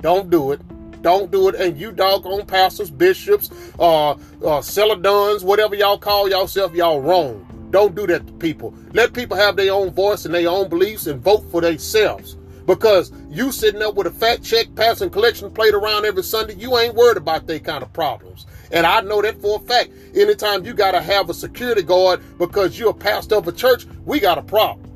Don't 0.00 0.30
do 0.30 0.52
it. 0.52 0.60
Don't 1.02 1.30
do 1.30 1.48
it. 1.48 1.54
And 1.54 1.78
you 1.78 1.92
doggone 1.92 2.46
pastors, 2.46 2.90
bishops, 2.90 3.50
uh, 3.78 4.10
uh 4.10 4.16
celadons, 4.60 5.44
whatever 5.44 5.74
y'all 5.74 5.98
call 5.98 6.28
yourself, 6.28 6.74
y'all 6.74 7.00
wrong. 7.00 7.46
Don't 7.70 7.94
do 7.94 8.06
that 8.06 8.26
to 8.26 8.32
people. 8.34 8.74
Let 8.92 9.12
people 9.12 9.36
have 9.36 9.56
their 9.56 9.72
own 9.72 9.90
voice 9.90 10.24
and 10.24 10.34
their 10.34 10.48
own 10.48 10.68
beliefs 10.68 11.06
and 11.06 11.20
vote 11.20 11.44
for 11.50 11.60
themselves. 11.60 12.36
Because 12.66 13.12
you 13.30 13.52
sitting 13.52 13.82
up 13.82 13.94
with 13.94 14.08
a 14.08 14.10
fat 14.10 14.42
check 14.42 14.66
passing 14.74 15.10
collection 15.10 15.50
plate 15.52 15.74
around 15.74 16.04
every 16.04 16.24
Sunday, 16.24 16.54
you 16.54 16.76
ain't 16.78 16.94
worried 16.94 17.16
about 17.16 17.46
that 17.46 17.64
kind 17.64 17.82
of 17.82 17.92
problems. 17.92 18.46
And 18.72 18.86
I 18.86 19.00
know 19.00 19.22
that 19.22 19.40
for 19.40 19.56
a 19.56 19.60
fact. 19.60 19.90
Anytime 20.14 20.64
you 20.64 20.74
got 20.74 20.92
to 20.92 21.00
have 21.00 21.30
a 21.30 21.34
security 21.34 21.82
guard 21.82 22.20
because 22.38 22.78
you're 22.78 22.90
a 22.90 22.94
pastor 22.94 23.36
of 23.36 23.48
a 23.48 23.52
church, 23.52 23.86
we 24.04 24.20
got 24.20 24.38
a 24.38 24.42
problem. 24.42 24.86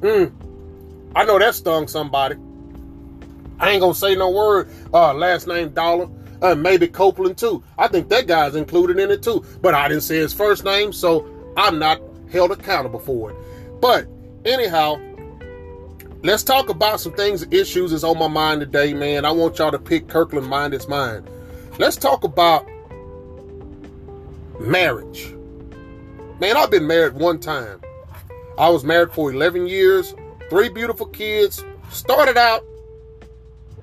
Hmm. 0.00 0.24
I 1.14 1.24
know 1.24 1.38
that 1.38 1.54
stung 1.54 1.88
somebody. 1.88 2.36
I 3.60 3.70
ain't 3.70 3.80
gonna 3.80 3.94
say 3.94 4.16
no 4.16 4.30
word. 4.30 4.68
Uh, 4.92 5.14
last 5.14 5.46
name 5.46 5.70
Dollar. 5.70 6.08
Uh, 6.40 6.56
maybe 6.56 6.88
Copeland 6.88 7.38
too. 7.38 7.62
I 7.78 7.86
think 7.86 8.08
that 8.08 8.26
guy's 8.26 8.56
included 8.56 8.98
in 8.98 9.10
it 9.12 9.22
too. 9.22 9.44
But 9.60 9.74
I 9.74 9.88
didn't 9.88 10.02
say 10.02 10.16
his 10.16 10.32
first 10.32 10.64
name, 10.64 10.92
so 10.92 11.28
I'm 11.56 11.78
not 11.78 12.00
held 12.32 12.50
accountable 12.50 12.98
for 12.98 13.30
it. 13.30 13.36
But 13.80 14.08
anyhow, 14.44 15.00
let's 16.24 16.42
talk 16.42 16.68
about 16.68 17.00
some 17.00 17.12
things, 17.12 17.46
issues 17.52 17.92
that's 17.92 18.02
on 18.02 18.18
my 18.18 18.26
mind 18.26 18.60
today, 18.60 18.92
man. 18.94 19.24
I 19.24 19.30
want 19.30 19.58
y'all 19.58 19.70
to 19.70 19.78
pick 19.78 20.08
Kirkland 20.08 20.48
Mind 20.48 20.74
is 20.74 20.88
Mine. 20.88 21.28
Let's 21.78 21.96
talk 21.96 22.24
about 22.24 22.68
marriage. 24.60 25.34
Man, 26.40 26.56
I've 26.56 26.70
been 26.70 26.86
married 26.86 27.14
one 27.14 27.38
time. 27.38 27.80
I 28.58 28.68
was 28.68 28.84
married 28.84 29.12
for 29.12 29.32
11 29.32 29.66
years, 29.66 30.14
three 30.50 30.68
beautiful 30.68 31.06
kids. 31.06 31.64
Started 31.90 32.36
out, 32.36 32.64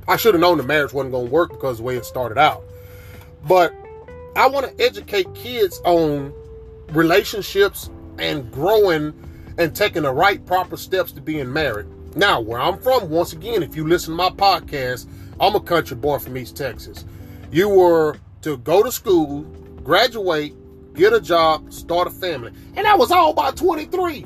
I 0.08 0.16
should 0.16 0.34
have 0.34 0.42
known 0.42 0.58
the 0.58 0.64
marriage 0.64 0.94
wasn't 0.94 1.12
going 1.12 1.28
to 1.28 1.32
work 1.32 1.52
because 1.52 1.78
the 1.78 1.84
way 1.84 1.96
it 1.96 2.06
started 2.06 2.38
out. 2.38 2.64
But 3.48 3.74
I 4.36 4.48
want 4.48 4.66
to 4.66 4.84
educate 4.84 5.34
kids 5.36 5.82
on 5.86 6.34
relationships 6.90 7.90
and 8.18 8.52
growing 8.52 9.14
and 9.58 9.76
taking 9.76 10.04
the 10.04 10.12
right 10.12 10.44
proper 10.46 10.78
steps 10.78 11.12
to 11.14 11.22
being 11.22 11.52
married. 11.52 11.88
Now, 12.16 12.42
where 12.42 12.60
I'm 12.60 12.80
from, 12.80 13.10
once 13.10 13.34
again, 13.34 13.62
if 13.62 13.76
you 13.76 13.88
listen 13.88 14.12
to 14.14 14.18
my 14.18 14.30
podcast, 14.30 15.08
I'm 15.40 15.56
a 15.56 15.60
country 15.60 15.96
boy 15.96 16.18
from 16.18 16.38
East 16.38 16.58
Texas. 16.58 17.06
You 17.52 17.70
were 17.70 18.18
to 18.42 18.58
go 18.58 18.82
to 18.84 18.92
school, 18.92 19.42
graduate, 19.84 20.54
get 21.00 21.14
a 21.14 21.22
job, 21.22 21.72
start 21.72 22.08
a 22.08 22.12
family. 22.12 22.52
And 22.76 22.86
that 22.86 23.00
was 23.00 23.12
all 23.12 23.34
by 23.34 23.52
23. 23.52 24.26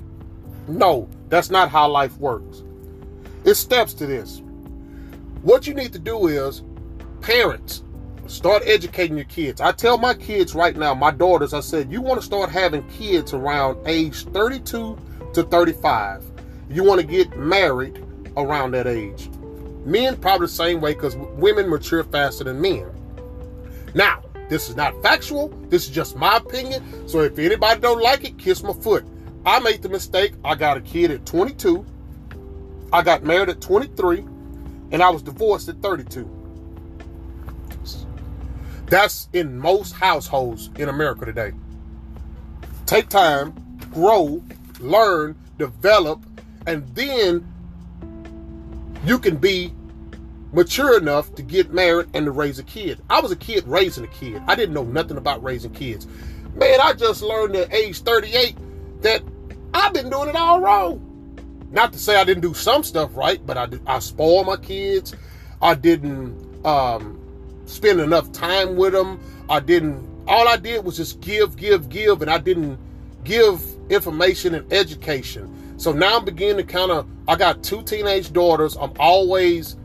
No, 0.68 1.08
that's 1.30 1.50
not 1.50 1.70
how 1.70 1.88
life 1.88 2.18
works. 2.18 2.64
It's 3.46 3.60
steps 3.60 3.94
to 3.96 4.06
this. 4.06 4.42
What 5.44 5.68
you 5.68 5.74
need 5.74 5.94
to 5.94 6.00
do 6.00 6.28
is, 6.28 6.64
parents, 7.22 7.84
start 8.28 8.64
educating 8.66 9.18
your 9.18 9.26
kids. 9.26 9.62
I 9.62 9.72
tell 9.72 9.98
my 9.98 10.14
kids 10.14 10.56
right 10.56 10.76
now, 10.76 10.94
my 10.94 11.12
daughters, 11.12 11.54
I 11.54 11.60
said, 11.60 11.92
you 11.92 12.02
want 12.02 12.20
to 12.20 12.26
start 12.26 12.50
having 12.50 12.88
kids 12.90 13.34
around 13.34 13.78
age 13.86 14.26
32 14.26 14.98
to 15.34 15.44
35. 15.44 16.24
You 16.70 16.84
want 16.84 17.02
to 17.02 17.08
get 17.08 17.38
married 17.38 18.04
around 18.38 18.72
that 18.72 18.88
age. 18.88 19.30
Men 19.86 20.16
probably 20.18 20.48
the 20.48 20.54
same 20.54 20.80
way 20.80 20.94
because 20.94 21.16
women 21.18 21.70
mature 21.70 22.04
faster 22.06 22.46
than 22.46 22.62
men. 22.62 22.90
Now, 23.94 24.24
this 24.54 24.70
is 24.70 24.76
not 24.76 25.02
factual. 25.02 25.48
This 25.70 25.86
is 25.86 25.90
just 25.90 26.16
my 26.16 26.38
opinion. 26.38 27.10
So 27.10 27.22
if 27.22 27.40
anybody 27.40 27.82
don't 27.82 28.00
like 28.00 28.24
it, 28.24 28.38
kiss 28.38 28.62
my 28.62 28.74
foot. 28.74 29.04
I 29.48 29.60
made 29.60 29.82
the 29.82 29.90
mistake. 29.90 30.34
I 30.46 30.54
got 30.54 30.78
a 30.78 30.82
kid 30.82 31.10
at 31.10 31.26
22. 31.26 31.84
I 32.94 33.02
got 33.02 33.24
married 33.24 33.50
at 33.50 33.62
23, 33.62 34.20
and 34.92 35.02
I 35.02 35.10
was 35.10 35.24
divorced 35.24 35.70
at 35.70 35.82
32. 35.82 36.30
That's 38.86 39.28
in 39.34 39.58
most 39.58 39.94
households 39.94 40.70
in 40.76 40.88
America 40.88 41.26
today. 41.26 41.54
Take 42.86 43.10
time, 43.10 43.56
grow, 43.92 44.44
learn, 44.80 45.36
develop, 45.58 46.24
and 46.68 46.88
then 46.94 47.44
you 49.04 49.18
can 49.18 49.38
be 49.38 49.74
mature 50.54 50.98
enough 50.98 51.34
to 51.36 51.42
get 51.42 51.74
married 51.74 52.08
and 52.14 52.26
to 52.26 52.32
raise 52.32 52.60
a 52.60 52.64
kid. 52.64 53.02
I 53.10 53.20
was 53.20 53.32
a 53.32 53.36
kid 53.36 53.68
raising 53.68 54.06
a 54.06 54.08
kid. 54.08 54.42
I 54.48 54.56
didn't 54.56 54.74
know 54.74 54.84
nothing 54.84 55.18
about 55.18 55.44
raising 55.44 55.72
kids. 55.74 56.08
Man, 56.54 56.80
I 56.80 56.94
just 56.94 57.22
learned 57.24 57.56
at 57.56 57.74
age 57.74 58.02
38 58.02 58.56
that 59.02 59.24
I've 59.74 59.94
been 59.94 60.10
doing 60.10 60.30
it 60.30 60.36
all 60.36 60.62
wrong. 60.62 61.10
Not 61.72 61.92
to 61.94 62.00
say 62.00 62.16
I 62.16 62.24
didn't 62.24 62.42
do 62.42 62.54
some 62.54 62.84
stuff 62.84 63.18
right, 63.18 63.44
but 63.46 63.58
I 63.58 63.66
did, 63.66 63.82
I 63.88 63.98
spoiled 63.98 64.46
my 64.46 64.58
kids. 64.58 65.16
I 65.60 65.74
didn't 65.74 66.64
um, 66.64 67.20
spend 67.66 68.00
enough 68.00 68.32
time 68.32 68.76
with 68.76 68.94
them. 68.94 69.20
I 69.50 69.60
didn't. 69.60 70.08
All 70.28 70.48
I 70.48 70.58
did 70.58 70.86
was 70.86 70.98
just 70.98 71.20
give, 71.20 71.58
give, 71.58 71.90
give, 71.90 72.22
and 72.22 72.30
I 72.30 72.38
didn't 72.38 72.78
give 73.24 73.62
information 73.90 74.54
and 74.54 74.72
education. 74.72 75.80
So 75.80 75.92
now 75.92 76.18
I'm 76.18 76.26
beginning 76.26 76.58
to 76.58 76.64
kind 76.72 76.92
of. 76.92 77.08
I 77.28 77.36
got 77.36 77.64
two 77.64 77.82
teenage 77.82 78.32
daughters. 78.32 78.76
I'm 78.76 78.94
always 79.00 79.76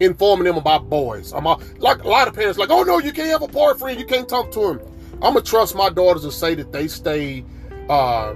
informing 0.00 0.44
them 0.44 0.56
about 0.56 0.88
boys. 0.88 1.32
I'm 1.32 1.46
all, 1.46 1.62
like 1.78 2.02
a 2.04 2.08
lot 2.08 2.28
of 2.28 2.34
parents 2.34 2.58
like, 2.58 2.70
oh 2.70 2.82
no, 2.82 2.98
you 2.98 3.12
can't 3.12 3.30
have 3.30 3.42
a 3.42 3.48
boyfriend, 3.48 3.98
you 3.98 4.06
can't 4.06 4.28
talk 4.28 4.50
to 4.52 4.70
him. 4.70 4.80
I'm 5.14 5.34
gonna 5.34 5.42
trust 5.42 5.74
my 5.74 5.90
daughters 5.90 6.22
to 6.22 6.32
say 6.32 6.54
that 6.54 6.72
they 6.72 6.88
stay 6.88 7.44
uh, 7.88 8.34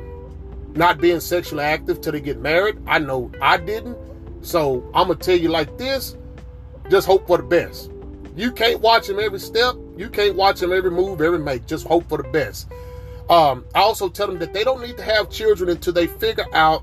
not 0.75 1.01
being 1.01 1.21
sexually 1.21 1.65
active 1.65 2.01
till 2.01 2.13
they 2.13 2.21
get 2.21 2.39
married. 2.41 2.79
I 2.87 2.99
know 2.99 3.31
I 3.43 3.57
didn't, 3.57 3.97
so 4.43 4.89
I'm 4.95 5.09
gonna 5.09 5.17
tell 5.19 5.37
you 5.37 5.49
like 5.49 5.77
this: 5.79 6.17
just 6.89 7.07
hope 7.07 7.27
for 7.27 7.39
the 7.39 7.43
best. 7.43 7.91
You 8.37 8.53
can't 8.53 8.81
watch 8.81 9.09
them 9.09 9.19
every 9.19 9.41
step. 9.41 9.75
You 9.97 10.09
can't 10.09 10.37
watch 10.37 10.61
them 10.61 10.73
every 10.73 10.93
move, 10.93 11.21
every 11.21 11.41
make. 11.41 11.67
Just 11.67 11.87
hope 11.87 12.09
for 12.09 12.19
the 12.19 12.29
best. 12.29 12.69
Um, 13.29 13.65
I 13.75 13.81
also 13.81 14.09
tell 14.09 14.29
them 14.29 14.39
that 14.39 14.53
they 14.53 14.65
don't 14.65 14.81
need 14.81 14.97
to 14.97 15.03
have 15.03 15.29
children 15.29 15.69
until 15.71 15.93
they 15.93 16.07
figure 16.07 16.47
out 16.55 16.83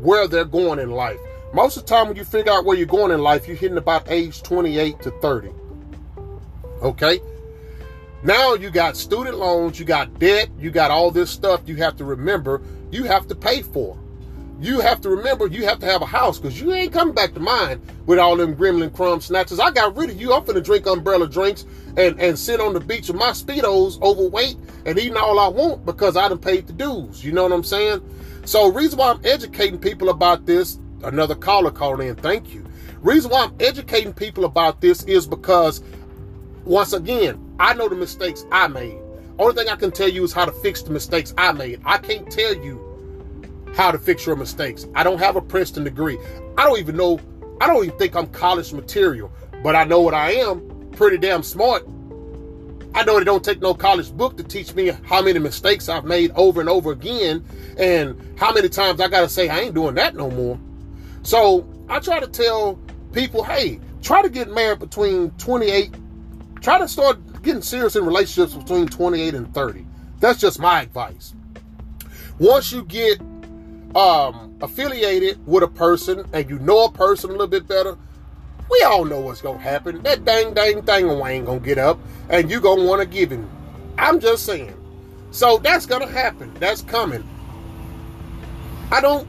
where 0.00 0.26
they're 0.28 0.44
going 0.44 0.78
in 0.78 0.90
life. 0.90 1.20
Most 1.56 1.78
of 1.78 1.86
the 1.86 1.88
time, 1.88 2.08
when 2.08 2.18
you 2.18 2.24
figure 2.24 2.52
out 2.52 2.66
where 2.66 2.76
you're 2.76 2.84
going 2.84 3.10
in 3.10 3.22
life, 3.22 3.48
you're 3.48 3.56
hitting 3.56 3.78
about 3.78 4.10
age 4.10 4.42
28 4.42 5.00
to 5.00 5.10
30. 5.22 5.48
Okay? 6.82 7.18
Now 8.22 8.52
you 8.52 8.68
got 8.68 8.94
student 8.94 9.38
loans, 9.38 9.80
you 9.80 9.86
got 9.86 10.18
debt, 10.18 10.50
you 10.58 10.70
got 10.70 10.90
all 10.90 11.10
this 11.10 11.30
stuff 11.30 11.62
you 11.64 11.76
have 11.76 11.96
to 11.96 12.04
remember 12.04 12.60
you 12.90 13.04
have 13.04 13.26
to 13.28 13.34
pay 13.34 13.62
for. 13.62 13.96
You 14.60 14.80
have 14.80 15.00
to 15.00 15.08
remember 15.08 15.46
you 15.46 15.64
have 15.64 15.78
to 15.78 15.86
have 15.86 16.02
a 16.02 16.06
house 16.06 16.38
because 16.38 16.60
you 16.60 16.74
ain't 16.74 16.92
coming 16.92 17.14
back 17.14 17.32
to 17.32 17.40
mine 17.40 17.80
with 18.04 18.18
all 18.18 18.36
them 18.36 18.54
gremlin 18.54 18.94
crumb 18.94 19.22
snatches. 19.22 19.58
I 19.58 19.70
got 19.70 19.96
rid 19.96 20.10
of 20.10 20.20
you. 20.20 20.34
I'm 20.34 20.44
finna 20.44 20.62
drink 20.62 20.86
umbrella 20.86 21.26
drinks 21.26 21.64
and, 21.96 22.20
and 22.20 22.38
sit 22.38 22.60
on 22.60 22.74
the 22.74 22.80
beach 22.80 23.08
with 23.08 23.16
my 23.16 23.30
speedos 23.30 23.98
overweight 24.02 24.58
and 24.84 24.98
eating 24.98 25.16
all 25.16 25.38
I 25.38 25.48
want 25.48 25.86
because 25.86 26.18
I 26.18 26.28
done 26.28 26.38
paid 26.38 26.66
the 26.66 26.74
dues. 26.74 27.24
You 27.24 27.32
know 27.32 27.44
what 27.44 27.52
I'm 27.52 27.64
saying? 27.64 28.02
So 28.44 28.70
reason 28.70 28.98
why 28.98 29.10
I'm 29.10 29.24
educating 29.24 29.78
people 29.78 30.10
about 30.10 30.44
this 30.44 30.78
Another 31.02 31.34
caller 31.34 31.70
called 31.70 32.00
in. 32.00 32.16
Thank 32.16 32.52
you. 32.52 32.64
Reason 33.00 33.30
why 33.30 33.44
I'm 33.44 33.54
educating 33.60 34.12
people 34.12 34.44
about 34.44 34.80
this 34.80 35.02
is 35.04 35.26
because, 35.26 35.82
once 36.64 36.92
again, 36.92 37.40
I 37.60 37.74
know 37.74 37.88
the 37.88 37.94
mistakes 37.94 38.44
I 38.50 38.68
made. 38.68 38.98
Only 39.38 39.54
thing 39.54 39.68
I 39.68 39.76
can 39.76 39.90
tell 39.90 40.08
you 40.08 40.24
is 40.24 40.32
how 40.32 40.44
to 40.44 40.52
fix 40.52 40.82
the 40.82 40.90
mistakes 40.90 41.34
I 41.36 41.52
made. 41.52 41.80
I 41.84 41.98
can't 41.98 42.30
tell 42.30 42.54
you 42.54 42.82
how 43.76 43.90
to 43.90 43.98
fix 43.98 44.24
your 44.24 44.36
mistakes. 44.36 44.86
I 44.94 45.04
don't 45.04 45.18
have 45.18 45.36
a 45.36 45.42
Princeton 45.42 45.84
degree. 45.84 46.18
I 46.56 46.64
don't 46.64 46.78
even 46.78 46.96
know, 46.96 47.20
I 47.60 47.66
don't 47.66 47.84
even 47.84 47.98
think 47.98 48.16
I'm 48.16 48.28
college 48.28 48.72
material, 48.72 49.30
but 49.62 49.76
I 49.76 49.84
know 49.84 50.00
what 50.00 50.14
I 50.14 50.32
am. 50.32 50.90
Pretty 50.92 51.18
damn 51.18 51.42
smart. 51.42 51.86
I 52.94 53.04
know 53.04 53.18
it 53.18 53.24
don't 53.24 53.44
take 53.44 53.60
no 53.60 53.74
college 53.74 54.10
book 54.10 54.38
to 54.38 54.42
teach 54.42 54.74
me 54.74 54.86
how 55.04 55.20
many 55.20 55.38
mistakes 55.38 55.90
I've 55.90 56.06
made 56.06 56.30
over 56.34 56.60
and 56.60 56.70
over 56.70 56.92
again 56.92 57.44
and 57.76 58.18
how 58.38 58.54
many 58.54 58.70
times 58.70 59.02
I 59.02 59.08
got 59.08 59.20
to 59.20 59.28
say 59.28 59.50
I 59.50 59.60
ain't 59.60 59.74
doing 59.74 59.94
that 59.96 60.16
no 60.16 60.30
more. 60.30 60.58
So 61.26 61.66
I 61.88 61.98
try 61.98 62.20
to 62.20 62.28
tell 62.28 62.78
people, 63.12 63.42
hey, 63.42 63.80
try 64.00 64.22
to 64.22 64.30
get 64.30 64.48
married 64.48 64.78
between 64.78 65.32
28, 65.32 65.92
try 66.60 66.78
to 66.78 66.86
start 66.86 67.42
getting 67.42 67.62
serious 67.62 67.96
in 67.96 68.06
relationships 68.06 68.54
between 68.54 68.86
28 68.86 69.34
and 69.34 69.52
30. 69.52 69.84
That's 70.20 70.38
just 70.38 70.60
my 70.60 70.82
advice. 70.82 71.34
Once 72.38 72.70
you 72.70 72.84
get 72.84 73.20
um, 73.96 74.56
affiliated 74.60 75.44
with 75.48 75.64
a 75.64 75.68
person 75.68 76.24
and 76.32 76.48
you 76.48 76.60
know 76.60 76.84
a 76.84 76.92
person 76.92 77.30
a 77.30 77.32
little 77.32 77.48
bit 77.48 77.66
better, 77.66 77.98
we 78.70 78.82
all 78.82 79.04
know 79.04 79.18
what's 79.18 79.40
gonna 79.40 79.58
happen. 79.58 80.04
That 80.04 80.24
dang 80.24 80.54
dang 80.54 80.82
thing 80.82 81.10
ain't 81.10 81.46
gonna 81.46 81.58
get 81.58 81.78
up 81.78 81.98
and 82.28 82.48
you 82.48 82.60
gonna 82.60 82.84
wanna 82.84 83.04
give 83.04 83.32
him. 83.32 83.50
I'm 83.98 84.20
just 84.20 84.46
saying. 84.46 84.74
So 85.32 85.58
that's 85.58 85.86
gonna 85.86 86.06
happen. 86.06 86.54
That's 86.60 86.82
coming. 86.82 87.28
I 88.92 89.00
don't 89.00 89.26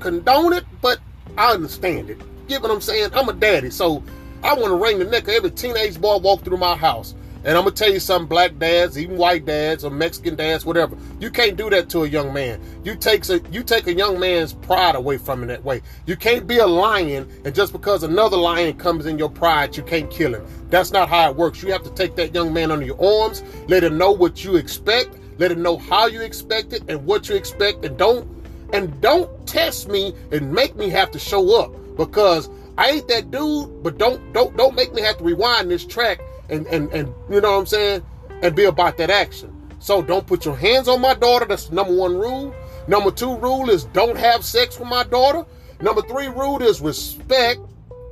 condone 0.00 0.54
it, 0.54 0.64
but 0.80 1.00
I 1.38 1.52
understand 1.52 2.10
it. 2.10 2.20
Get 2.48 2.62
what 2.62 2.72
I'm 2.72 2.80
saying? 2.80 3.10
I'm 3.14 3.28
a 3.28 3.32
daddy, 3.32 3.70
so 3.70 4.02
I 4.42 4.54
want 4.54 4.66
to 4.66 4.74
wring 4.74 4.98
the 4.98 5.04
neck 5.04 5.22
of 5.22 5.28
every 5.28 5.52
teenage 5.52 6.00
boy 6.00 6.16
walk 6.16 6.42
through 6.42 6.56
my 6.56 6.76
house. 6.76 7.14
And 7.44 7.56
I'm 7.56 7.62
gonna 7.62 7.76
tell 7.76 7.92
you 7.92 8.00
something, 8.00 8.28
black 8.28 8.58
dads, 8.58 8.98
even 8.98 9.16
white 9.16 9.46
dads 9.46 9.84
or 9.84 9.90
Mexican 9.90 10.34
dads, 10.34 10.66
whatever. 10.66 10.96
You 11.20 11.30
can't 11.30 11.56
do 11.56 11.70
that 11.70 11.88
to 11.90 12.02
a 12.02 12.08
young 12.08 12.32
man. 12.32 12.60
You 12.82 12.96
take 12.96 13.28
a 13.28 13.40
you 13.52 13.62
take 13.62 13.86
a 13.86 13.94
young 13.94 14.18
man's 14.18 14.52
pride 14.52 14.96
away 14.96 15.16
from 15.16 15.42
him 15.42 15.48
that 15.48 15.64
way. 15.64 15.80
You 16.06 16.16
can't 16.16 16.48
be 16.48 16.58
a 16.58 16.66
lion, 16.66 17.28
and 17.44 17.54
just 17.54 17.70
because 17.70 18.02
another 18.02 18.36
lion 18.36 18.76
comes 18.76 19.06
in 19.06 19.16
your 19.16 19.30
pride, 19.30 19.76
you 19.76 19.84
can't 19.84 20.10
kill 20.10 20.34
him. 20.34 20.44
That's 20.70 20.90
not 20.90 21.08
how 21.08 21.30
it 21.30 21.36
works. 21.36 21.62
You 21.62 21.70
have 21.70 21.84
to 21.84 21.90
take 21.90 22.16
that 22.16 22.34
young 22.34 22.52
man 22.52 22.72
under 22.72 22.84
your 22.84 23.00
arms, 23.00 23.44
let 23.68 23.84
him 23.84 23.96
know 23.96 24.10
what 24.10 24.44
you 24.44 24.56
expect, 24.56 25.16
let 25.38 25.52
him 25.52 25.62
know 25.62 25.76
how 25.76 26.06
you 26.06 26.20
expect 26.22 26.72
it 26.72 26.82
and 26.88 27.06
what 27.06 27.28
you 27.28 27.36
expect, 27.36 27.84
and 27.84 27.96
don't 27.96 28.37
and 28.72 29.00
don't 29.00 29.46
test 29.46 29.88
me 29.88 30.14
and 30.32 30.52
make 30.52 30.76
me 30.76 30.88
have 30.90 31.10
to 31.12 31.18
show 31.18 31.60
up 31.60 31.72
because 31.96 32.48
I 32.76 32.90
ain't 32.90 33.08
that 33.08 33.30
dude, 33.30 33.82
but 33.82 33.98
don't 33.98 34.32
don't 34.32 34.56
don't 34.56 34.74
make 34.74 34.92
me 34.92 35.02
have 35.02 35.18
to 35.18 35.24
rewind 35.24 35.70
this 35.70 35.84
track 35.84 36.20
and 36.48 36.66
and 36.66 36.90
and 36.92 37.12
you 37.28 37.40
know 37.40 37.52
what 37.52 37.58
I'm 37.60 37.66
saying 37.66 38.02
and 38.42 38.54
be 38.54 38.64
about 38.64 38.96
that 38.98 39.10
action. 39.10 39.54
So 39.80 40.02
don't 40.02 40.26
put 40.26 40.44
your 40.44 40.56
hands 40.56 40.88
on 40.88 41.00
my 41.00 41.14
daughter. 41.14 41.44
That's 41.44 41.70
number 41.70 41.94
one 41.94 42.16
rule. 42.16 42.54
Number 42.86 43.10
two 43.10 43.36
rule 43.36 43.70
is 43.70 43.84
don't 43.84 44.16
have 44.16 44.44
sex 44.44 44.78
with 44.78 44.88
my 44.88 45.04
daughter. 45.04 45.44
Number 45.80 46.02
three 46.02 46.28
rule 46.28 46.62
is 46.62 46.80
respect. 46.80 47.60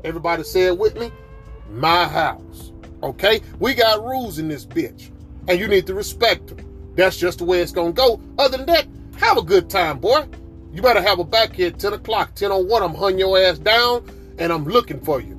Everybody 0.04 0.44
say 0.44 0.66
it 0.66 0.78
with 0.78 0.96
me. 0.96 1.10
My 1.70 2.06
house. 2.06 2.72
Okay? 3.02 3.40
We 3.58 3.74
got 3.74 4.04
rules 4.04 4.38
in 4.38 4.48
this 4.48 4.64
bitch. 4.64 5.10
And 5.48 5.58
you 5.58 5.66
need 5.66 5.86
to 5.86 5.94
respect 5.94 6.48
them. 6.48 6.92
That's 6.94 7.16
just 7.16 7.38
the 7.38 7.44
way 7.44 7.60
it's 7.60 7.72
gonna 7.72 7.92
go. 7.92 8.20
Other 8.38 8.58
than 8.58 8.66
that, 8.66 8.86
have 9.18 9.36
a 9.36 9.42
good 9.42 9.68
time, 9.68 9.98
boy. 9.98 10.26
You 10.76 10.82
better 10.82 11.00
have 11.00 11.18
a 11.18 11.24
back 11.24 11.54
here 11.54 11.68
at 11.68 11.78
10 11.78 11.94
o'clock, 11.94 12.34
10 12.34 12.52
on 12.52 12.68
1. 12.68 12.82
I'm 12.82 12.94
hunting 12.94 13.18
your 13.18 13.38
ass 13.38 13.58
down 13.58 14.06
and 14.38 14.52
I'm 14.52 14.66
looking 14.66 15.00
for 15.00 15.22
you. 15.22 15.34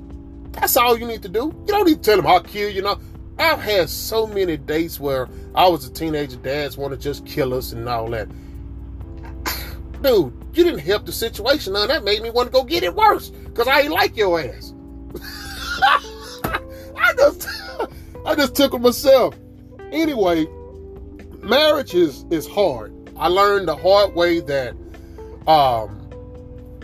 That's 0.54 0.76
all 0.76 0.98
you 0.98 1.06
need 1.06 1.22
to 1.22 1.30
do. 1.30 1.54
You 1.68 1.68
don't 1.68 1.86
need 1.86 1.98
to 1.98 2.02
tell 2.02 2.18
them 2.18 2.26
I'll 2.26 2.42
kill 2.42 2.72
you. 2.72 2.82
Know, 2.82 3.00
I've 3.38 3.60
had 3.60 3.88
so 3.88 4.26
many 4.26 4.58
dates 4.58 5.00
where 5.00 5.30
I 5.54 5.68
was 5.68 5.86
a 5.86 5.94
teenager, 5.94 6.38
dads 6.38 6.76
want 6.76 6.92
to 6.94 6.98
just 6.98 7.24
kill 7.28 7.54
us 7.54 7.72
and 7.72 7.88
all 7.88 8.10
that. 8.10 8.28
Dude, 10.02 10.34
you 10.54 10.64
didn't 10.64 10.80
help 10.80 11.06
the 11.06 11.12
situation. 11.12 11.74
Now 11.74 11.86
that 11.86 12.04
made 12.04 12.24
me 12.24 12.32
want 12.32 12.48
to 12.48 12.52
go 12.52 12.64
get 12.64 12.82
it 12.82 12.96
worse 12.96 13.30
because 13.30 13.68
I 13.68 13.82
ain't 13.82 13.92
like 13.92 14.18
your 14.18 14.42
ass. 14.42 14.74
I 16.44 17.14
just, 17.16 17.48
I 18.26 18.34
just 18.34 18.56
took 18.56 18.74
it 18.74 18.80
myself. 18.80 19.36
Anyway, 19.92 20.48
marriage 21.44 21.94
is 21.94 22.26
is 22.32 22.48
hard. 22.48 22.92
I 23.16 23.28
learned 23.28 23.68
the 23.68 23.76
hard 23.76 24.16
way 24.16 24.40
that 24.40 24.76
um, 25.48 26.08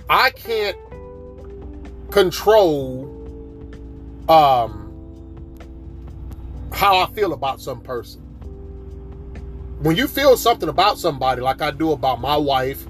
I 0.10 0.30
can't 0.32 0.78
control 2.12 3.10
um 4.30 4.80
how 6.72 6.98
I 6.98 7.08
feel 7.08 7.34
about 7.34 7.60
some 7.60 7.82
person. 7.82 8.22
When 9.82 9.96
you 9.96 10.08
feel 10.08 10.38
something 10.38 10.70
about 10.70 10.98
somebody 10.98 11.42
like 11.42 11.62
I 11.62 11.72
do 11.72 11.92
about 11.92 12.22
my 12.22 12.38
wife 12.38 12.86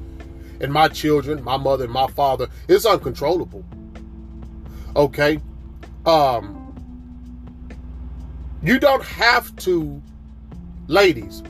and 0.60 0.72
my 0.72 0.89
children, 0.89 1.44
my 1.44 1.58
mother 1.58 1.86
and 1.86 1.94
my 1.94 2.08
father, 2.08 2.48
it's 2.68 2.86
uncontrollable. 2.86 3.63
Okay? 4.96 5.39
Um 6.06 6.60
you 8.62 8.80
don't 8.80 9.03
have 9.03 9.56
to 9.58 10.01
ladies 10.88 11.44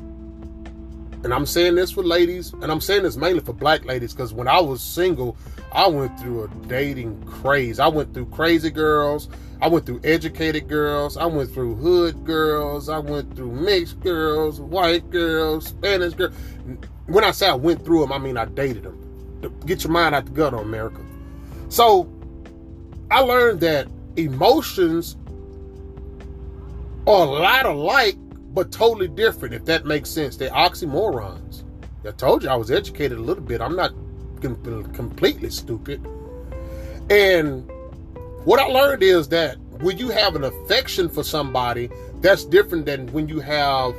and 1.24 1.34
I'm 1.34 1.46
saying 1.46 1.76
this 1.76 1.92
for 1.92 2.04
ladies, 2.04 2.54
and 2.54 2.72
I'm 2.72 2.82
saying 2.82 3.04
this 3.04 3.16
mainly 3.16 3.40
for 3.40 3.54
black 3.54 3.86
ladies, 3.86 4.14
because 4.14 4.34
when 4.34 4.48
I 4.48 4.60
was 4.60 4.82
single, 4.82 5.38
I 5.72 5.88
went 5.88 6.20
through 6.20 6.44
a 6.44 6.48
dating 6.68 7.24
craze. 7.24 7.80
I 7.80 7.88
went 7.88 8.14
through 8.14 8.26
crazy 8.28 8.70
girls. 8.70 9.30
I 9.62 9.68
went 9.68 9.86
through 9.86 10.02
educated 10.04 10.68
girls. 10.68 11.16
I 11.16 11.26
went 11.26 11.52
through 11.52 11.76
hood 11.76 12.26
girls. 12.26 12.90
I 12.90 13.00
went 13.00 13.36
through 13.36 13.52
mixed 13.54 14.02
girls, 14.02 14.60
white 14.60 15.10
girls, 15.10 15.68
Spanish 15.68 16.14
girls. 16.14 16.36
When 17.08 17.24
I 17.24 17.32
say 17.32 17.48
I 17.48 17.56
went 17.56 17.86
through 17.86 18.02
them, 18.02 18.12
I 18.12 18.18
mean 18.18 18.38
I 18.38 18.46
dated 18.46 18.84
them. 18.84 19.00
Get 19.66 19.84
your 19.84 19.92
mind 19.92 20.16
out 20.16 20.26
the 20.26 20.32
gutter, 20.32 20.58
America. 20.58 21.00
So 21.70 22.12
I 23.10 23.22
learned 23.22 23.62
that 23.62 23.88
emotions 24.18 25.16
are 27.08 27.26
a 27.26 27.30
lot 27.30 27.66
alike 27.66 28.18
but 28.54 28.72
totally 28.72 29.08
different, 29.08 29.54
if 29.54 29.66
that 29.66 29.86
makes 29.86 30.10
sense. 30.10 30.38
They're 30.38 30.52
oxymorons. 30.52 31.64
I 32.06 32.12
told 32.12 32.44
you 32.44 32.50
I 32.50 32.56
was 32.56 32.70
educated 32.70 33.18
a 33.18 33.22
little 33.22 33.44
bit. 33.44 33.62
I'm 33.62 33.76
not 33.76 33.92
completely 34.42 35.50
stupid. 35.50 36.06
And 37.10 37.70
what 38.46 38.60
I 38.60 38.66
learned 38.66 39.04
is 39.04 39.30
that 39.30 39.58
when 39.80 39.98
you 39.98 40.10
have 40.10 40.36
an 40.36 40.44
affection 40.44 41.10
for 41.10 41.24
somebody, 41.24 41.90
that's 42.20 42.46
different 42.46 42.86
than 42.86 43.08
when 43.08 43.28
you 43.28 43.40
have 43.40 43.96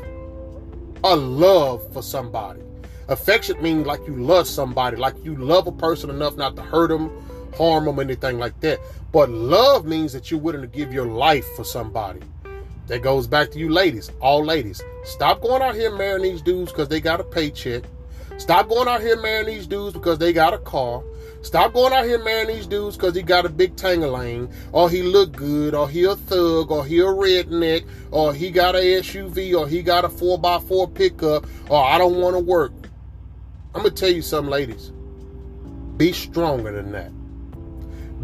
a 1.02 1.16
love 1.16 1.92
for 1.92 2.02
somebody. 2.02 2.60
Affection 3.08 3.60
means 3.62 3.86
like 3.86 4.00
you 4.06 4.14
love 4.14 4.46
somebody, 4.46 4.96
like 4.96 5.14
you 5.24 5.36
love 5.36 5.66
a 5.66 5.72
person 5.72 6.08
enough 6.10 6.36
not 6.36 6.56
to 6.56 6.62
hurt 6.62 6.88
them, 6.88 7.10
harm 7.56 7.84
them, 7.84 7.98
anything 7.98 8.38
like 8.38 8.58
that. 8.60 8.78
But 9.12 9.30
love 9.30 9.84
means 9.84 10.12
that 10.12 10.30
you're 10.30 10.40
willing 10.40 10.62
to 10.62 10.66
give 10.66 10.92
your 10.92 11.06
life 11.06 11.46
for 11.56 11.64
somebody. 11.64 12.20
That 12.86 13.02
goes 13.02 13.26
back 13.26 13.50
to 13.52 13.58
you 13.58 13.70
ladies, 13.70 14.10
all 14.20 14.44
ladies. 14.44 14.82
Stop 15.04 15.40
going 15.40 15.62
out 15.62 15.74
here 15.74 15.94
marrying 15.96 16.22
these 16.22 16.42
dudes 16.42 16.70
because 16.70 16.88
they 16.88 17.00
got 17.00 17.20
a 17.20 17.24
paycheck. 17.24 17.84
Stop 18.36 18.68
going 18.68 18.88
out 18.88 19.00
here 19.00 19.20
marrying 19.20 19.46
these 19.46 19.66
dudes 19.66 19.94
because 19.94 20.18
they 20.18 20.32
got 20.32 20.52
a 20.52 20.58
car. 20.58 21.02
Stop 21.40 21.72
going 21.74 21.92
out 21.92 22.04
here 22.04 22.22
marrying 22.22 22.48
these 22.48 22.66
dudes 22.66 22.96
because 22.96 23.14
he 23.14 23.22
got 23.22 23.46
a 23.46 23.48
big 23.48 23.76
tangalang, 23.76 24.52
or 24.72 24.88
he 24.88 25.02
look 25.02 25.32
good, 25.32 25.74
or 25.74 25.88
he 25.88 26.04
a 26.04 26.16
thug, 26.16 26.70
or 26.70 26.84
he 26.84 27.00
a 27.00 27.04
redneck, 27.04 27.86
or 28.10 28.32
he 28.32 28.50
got 28.50 28.74
a 28.74 28.78
SUV, 28.78 29.58
or 29.58 29.68
he 29.68 29.82
got 29.82 30.04
a 30.04 30.08
4x4 30.08 30.94
pickup, 30.94 31.46
or 31.68 31.84
I 31.84 31.98
don't 31.98 32.16
want 32.16 32.34
to 32.34 32.40
work. 32.40 32.72
I'm 33.74 33.82
going 33.82 33.94
to 33.94 34.00
tell 34.00 34.10
you 34.10 34.22
something, 34.22 34.50
ladies. 34.50 34.90
Be 35.96 36.12
stronger 36.12 36.72
than 36.72 36.92
that. 36.92 37.12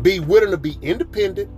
Be 0.02 0.20
willing 0.20 0.50
to 0.50 0.56
be 0.56 0.78
independent 0.80 1.50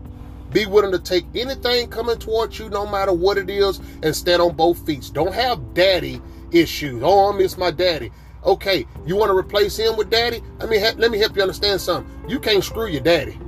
be 0.52 0.66
willing 0.66 0.92
to 0.92 0.99
take 0.99 1.25
anything 1.35 1.88
coming 1.88 2.18
towards 2.18 2.59
you, 2.59 2.68
no 2.68 2.87
matter 2.87 3.12
what 3.12 3.38
it 3.38 3.50
is, 3.50 3.80
and 4.02 4.14
stand 4.14 4.42
on 4.42 4.54
both 4.54 4.85
feet. 4.87 5.11
Don't 5.12 5.35
have 5.35 5.75
daddy 5.75 6.21
issues. 6.50 7.02
Oh, 7.02 7.32
I 7.32 7.37
miss 7.37 7.56
my 7.56 7.71
daddy. 7.71 8.11
Okay, 8.44 8.87
you 9.06 9.16
want 9.16 9.30
to 9.30 9.37
replace 9.37 9.76
him 9.76 9.97
with 9.97 10.11
daddy? 10.11 10.42
Let 10.59 10.68
me 10.68 10.80
let 10.99 11.11
me 11.11 11.18
help 11.18 11.37
you 11.37 11.42
understand 11.42 11.80
something. 11.80 12.28
You 12.28 12.40
can't 12.40 12.64
screw 12.64 12.87
your 12.88 13.00
daddy. 13.00 13.38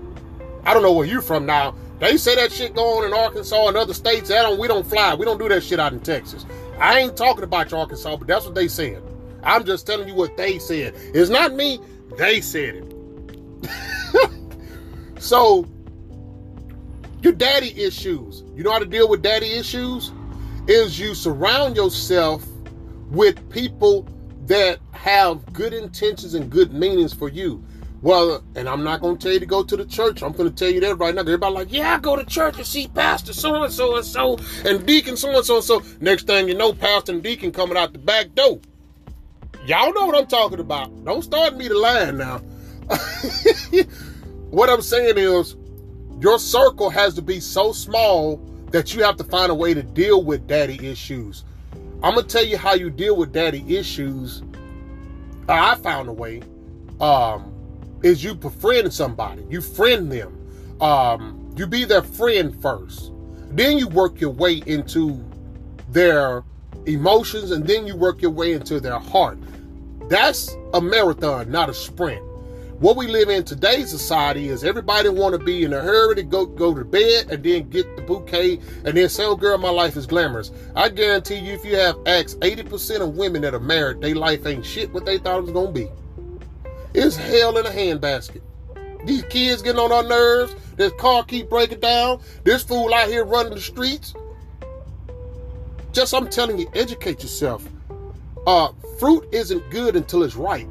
I 0.64 0.72
don't 0.72 0.82
know 0.82 0.92
where 0.92 1.06
you're 1.06 1.20
from 1.22 1.46
now. 1.46 1.74
They 1.98 2.16
say 2.16 2.34
that 2.36 2.52
shit 2.52 2.74
going 2.74 3.04
on 3.04 3.04
in 3.06 3.14
Arkansas 3.14 3.68
and 3.68 3.76
other 3.76 3.94
states. 3.94 4.28
That 4.28 4.42
don't 4.42 4.58
we 4.58 4.68
don't 4.68 4.86
fly. 4.86 5.14
We 5.14 5.24
don't 5.24 5.38
do 5.38 5.48
that 5.48 5.62
shit 5.62 5.80
out 5.80 5.92
in 5.92 6.00
Texas. 6.00 6.46
I 6.78 7.00
ain't 7.00 7.16
talking 7.16 7.44
about 7.44 7.70
your 7.70 7.80
Arkansas, 7.80 8.16
but 8.16 8.28
that's 8.28 8.44
what 8.44 8.54
they 8.54 8.68
said. 8.68 9.02
I'm 9.42 9.64
just 9.64 9.86
telling 9.86 10.08
you 10.08 10.14
what 10.14 10.36
they 10.36 10.58
said. 10.58 10.94
It's 10.96 11.30
not 11.30 11.54
me. 11.54 11.80
They 12.16 12.40
said 12.40 12.76
it. 12.76 12.94
so 15.18 15.66
your 17.24 17.32
daddy 17.32 17.82
issues. 17.82 18.44
You 18.54 18.62
know 18.62 18.70
how 18.70 18.78
to 18.78 18.86
deal 18.86 19.08
with 19.08 19.22
daddy 19.22 19.52
issues? 19.52 20.12
Is 20.68 21.00
you 21.00 21.14
surround 21.14 21.76
yourself 21.76 22.46
with 23.10 23.50
people 23.50 24.06
that 24.46 24.78
have 24.92 25.52
good 25.52 25.72
intentions 25.72 26.34
and 26.34 26.50
good 26.50 26.72
meanings 26.72 27.12
for 27.12 27.28
you. 27.28 27.64
Well, 28.02 28.44
and 28.54 28.68
I'm 28.68 28.84
not 28.84 29.00
going 29.00 29.16
to 29.16 29.22
tell 29.22 29.32
you 29.32 29.40
to 29.40 29.46
go 29.46 29.62
to 29.62 29.76
the 29.76 29.86
church. 29.86 30.22
I'm 30.22 30.32
going 30.32 30.50
to 30.50 30.54
tell 30.54 30.68
you 30.68 30.80
that 30.80 30.96
right 30.96 31.14
now. 31.14 31.22
Everybody 31.22 31.54
like, 31.54 31.72
yeah, 31.72 31.94
I 31.94 31.98
go 31.98 32.16
to 32.16 32.24
church 32.24 32.58
and 32.58 32.66
see 32.66 32.88
Pastor 32.88 33.32
so 33.32 33.62
and 33.62 33.72
so 33.72 33.96
and 33.96 34.04
so 34.04 34.38
and 34.66 34.84
Deacon 34.84 35.16
so 35.16 35.34
and 35.34 35.44
so 35.44 35.56
and 35.56 35.64
so. 35.64 35.82
Next 36.00 36.26
thing 36.26 36.48
you 36.48 36.54
know, 36.54 36.74
Pastor 36.74 37.12
and 37.12 37.22
Deacon 37.22 37.50
coming 37.50 37.78
out 37.78 37.94
the 37.94 37.98
back 37.98 38.34
door. 38.34 38.60
Y'all 39.66 39.94
know 39.94 40.04
what 40.04 40.16
I'm 40.16 40.26
talking 40.26 40.60
about. 40.60 41.04
Don't 41.06 41.22
start 41.22 41.56
me 41.56 41.68
to 41.68 41.78
lie 41.78 42.10
now. 42.10 42.38
what 44.50 44.68
I'm 44.68 44.82
saying 44.82 45.16
is, 45.16 45.56
your 46.24 46.38
circle 46.38 46.88
has 46.88 47.12
to 47.12 47.20
be 47.20 47.38
so 47.38 47.70
small 47.70 48.38
that 48.70 48.94
you 48.94 49.02
have 49.02 49.14
to 49.14 49.24
find 49.24 49.52
a 49.52 49.54
way 49.54 49.74
to 49.74 49.82
deal 49.82 50.24
with 50.24 50.46
daddy 50.46 50.88
issues. 50.88 51.44
I'm 52.02 52.14
gonna 52.14 52.26
tell 52.26 52.42
you 52.42 52.56
how 52.56 52.72
you 52.72 52.88
deal 52.88 53.14
with 53.14 53.30
daddy 53.30 53.62
issues. 53.76 54.42
I 55.50 55.74
found 55.74 56.08
a 56.08 56.14
way. 56.14 56.40
Um, 56.98 57.52
is 58.02 58.24
you 58.24 58.34
befriend 58.34 58.90
somebody, 58.90 59.44
you 59.50 59.60
friend 59.60 60.10
them. 60.10 60.32
Um, 60.80 61.52
you 61.58 61.66
be 61.66 61.84
their 61.84 62.02
friend 62.02 62.58
first, 62.62 63.12
then 63.50 63.76
you 63.76 63.86
work 63.88 64.18
your 64.18 64.30
way 64.30 64.62
into 64.64 65.22
their 65.90 66.42
emotions, 66.86 67.50
and 67.50 67.66
then 67.66 67.86
you 67.86 67.96
work 67.96 68.22
your 68.22 68.30
way 68.30 68.52
into 68.52 68.80
their 68.80 68.98
heart. 68.98 69.38
That's 70.08 70.56
a 70.72 70.80
marathon, 70.80 71.50
not 71.50 71.68
a 71.68 71.74
sprint 71.74 72.22
what 72.80 72.96
we 72.96 73.06
live 73.06 73.28
in 73.28 73.44
today's 73.44 73.88
society 73.88 74.48
is 74.48 74.64
everybody 74.64 75.08
want 75.08 75.32
to 75.32 75.38
be 75.38 75.62
in 75.64 75.72
a 75.72 75.80
hurry 75.80 76.16
to 76.16 76.22
go 76.24 76.44
go 76.44 76.74
to 76.74 76.84
bed 76.84 77.30
and 77.30 77.42
then 77.42 77.68
get 77.70 77.94
the 77.94 78.02
bouquet 78.02 78.58
and 78.84 78.96
then 78.96 79.08
say, 79.08 79.24
"Oh, 79.24 79.36
girl, 79.36 79.58
my 79.58 79.70
life 79.70 79.96
is 79.96 80.06
glamorous." 80.06 80.50
I 80.74 80.88
guarantee 80.88 81.36
you, 81.36 81.52
if 81.52 81.64
you 81.64 81.76
have 81.76 81.96
asked 82.06 82.38
eighty 82.42 82.64
percent 82.64 83.02
of 83.02 83.16
women 83.16 83.42
that 83.42 83.54
are 83.54 83.60
married, 83.60 84.00
their 84.00 84.16
life 84.16 84.44
ain't 84.44 84.66
shit 84.66 84.92
what 84.92 85.06
they 85.06 85.18
thought 85.18 85.38
it 85.38 85.42
was 85.42 85.52
gonna 85.52 85.70
be. 85.70 85.88
It's 86.94 87.16
hell 87.16 87.56
in 87.58 87.66
a 87.66 87.70
handbasket. 87.70 88.40
These 89.04 89.22
kids 89.24 89.62
getting 89.62 89.80
on 89.80 89.92
our 89.92 90.02
nerves. 90.02 90.54
This 90.76 90.92
car 90.98 91.22
keep 91.24 91.48
breaking 91.48 91.80
down. 91.80 92.20
This 92.42 92.64
fool 92.64 92.92
out 92.92 93.08
here 93.08 93.24
running 93.24 93.54
the 93.54 93.60
streets. 93.60 94.14
Just 95.92 96.12
I'm 96.12 96.28
telling 96.28 96.58
you, 96.58 96.68
educate 96.74 97.22
yourself. 97.22 97.68
Uh, 98.48 98.70
fruit 98.98 99.28
isn't 99.30 99.70
good 99.70 99.94
until 99.94 100.24
it's 100.24 100.34
ripe 100.34 100.68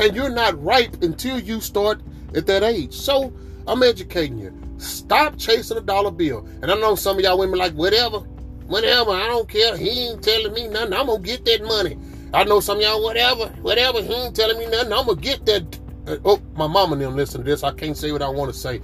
and 0.00 0.16
you're 0.16 0.30
not 0.30 0.62
ripe 0.62 1.02
until 1.02 1.38
you 1.38 1.60
start 1.60 2.00
at 2.34 2.46
that 2.46 2.62
age. 2.62 2.94
So 2.94 3.32
I'm 3.66 3.82
educating 3.82 4.38
you. 4.38 4.56
Stop 4.78 5.36
chasing 5.36 5.76
a 5.76 5.80
dollar 5.80 6.10
bill. 6.10 6.46
And 6.62 6.70
I 6.70 6.74
know 6.74 6.94
some 6.94 7.18
of 7.18 7.22
y'all 7.22 7.38
women 7.38 7.58
like, 7.58 7.74
whatever, 7.74 8.20
whatever, 8.66 9.10
I 9.10 9.26
don't 9.26 9.48
care. 9.48 9.76
He 9.76 10.08
ain't 10.08 10.22
telling 10.22 10.52
me 10.54 10.68
nothing. 10.68 10.94
I'm 10.94 11.06
gonna 11.06 11.22
get 11.22 11.44
that 11.44 11.62
money. 11.62 11.98
I 12.32 12.44
know 12.44 12.60
some 12.60 12.78
of 12.78 12.82
y'all, 12.82 13.02
whatever, 13.02 13.46
whatever, 13.60 14.02
he 14.02 14.12
ain't 14.12 14.36
telling 14.36 14.58
me 14.58 14.66
nothing. 14.66 14.92
I'm 14.92 15.06
gonna 15.06 15.20
get 15.20 15.44
that. 15.46 15.78
Uh, 16.06 16.16
oh, 16.24 16.40
my 16.54 16.66
mama 16.66 16.92
and 16.92 17.02
them 17.02 17.16
listen 17.16 17.42
to 17.42 17.44
this. 17.44 17.62
I 17.62 17.72
can't 17.72 17.96
say 17.96 18.10
what 18.12 18.22
I 18.22 18.28
want 18.28 18.52
to 18.52 18.58
say. 18.58 18.80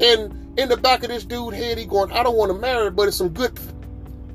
And 0.00 0.58
in 0.58 0.68
the 0.68 0.76
back 0.76 1.02
of 1.02 1.08
this 1.08 1.24
dude 1.24 1.54
head, 1.54 1.78
he 1.78 1.86
going, 1.86 2.12
I 2.12 2.22
don't 2.22 2.36
want 2.36 2.52
to 2.52 2.58
marry, 2.58 2.90
but 2.90 3.08
it's 3.08 3.16
some 3.16 3.30
good. 3.30 3.58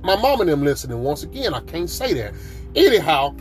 My 0.01 0.15
mama 0.15 0.41
and 0.41 0.49
them 0.49 0.63
listening. 0.63 1.03
Once 1.03 1.23
again, 1.23 1.53
I 1.53 1.61
can't 1.61 1.89
say 1.89 2.13
that. 2.13 2.33
Anyhow, 2.75 3.35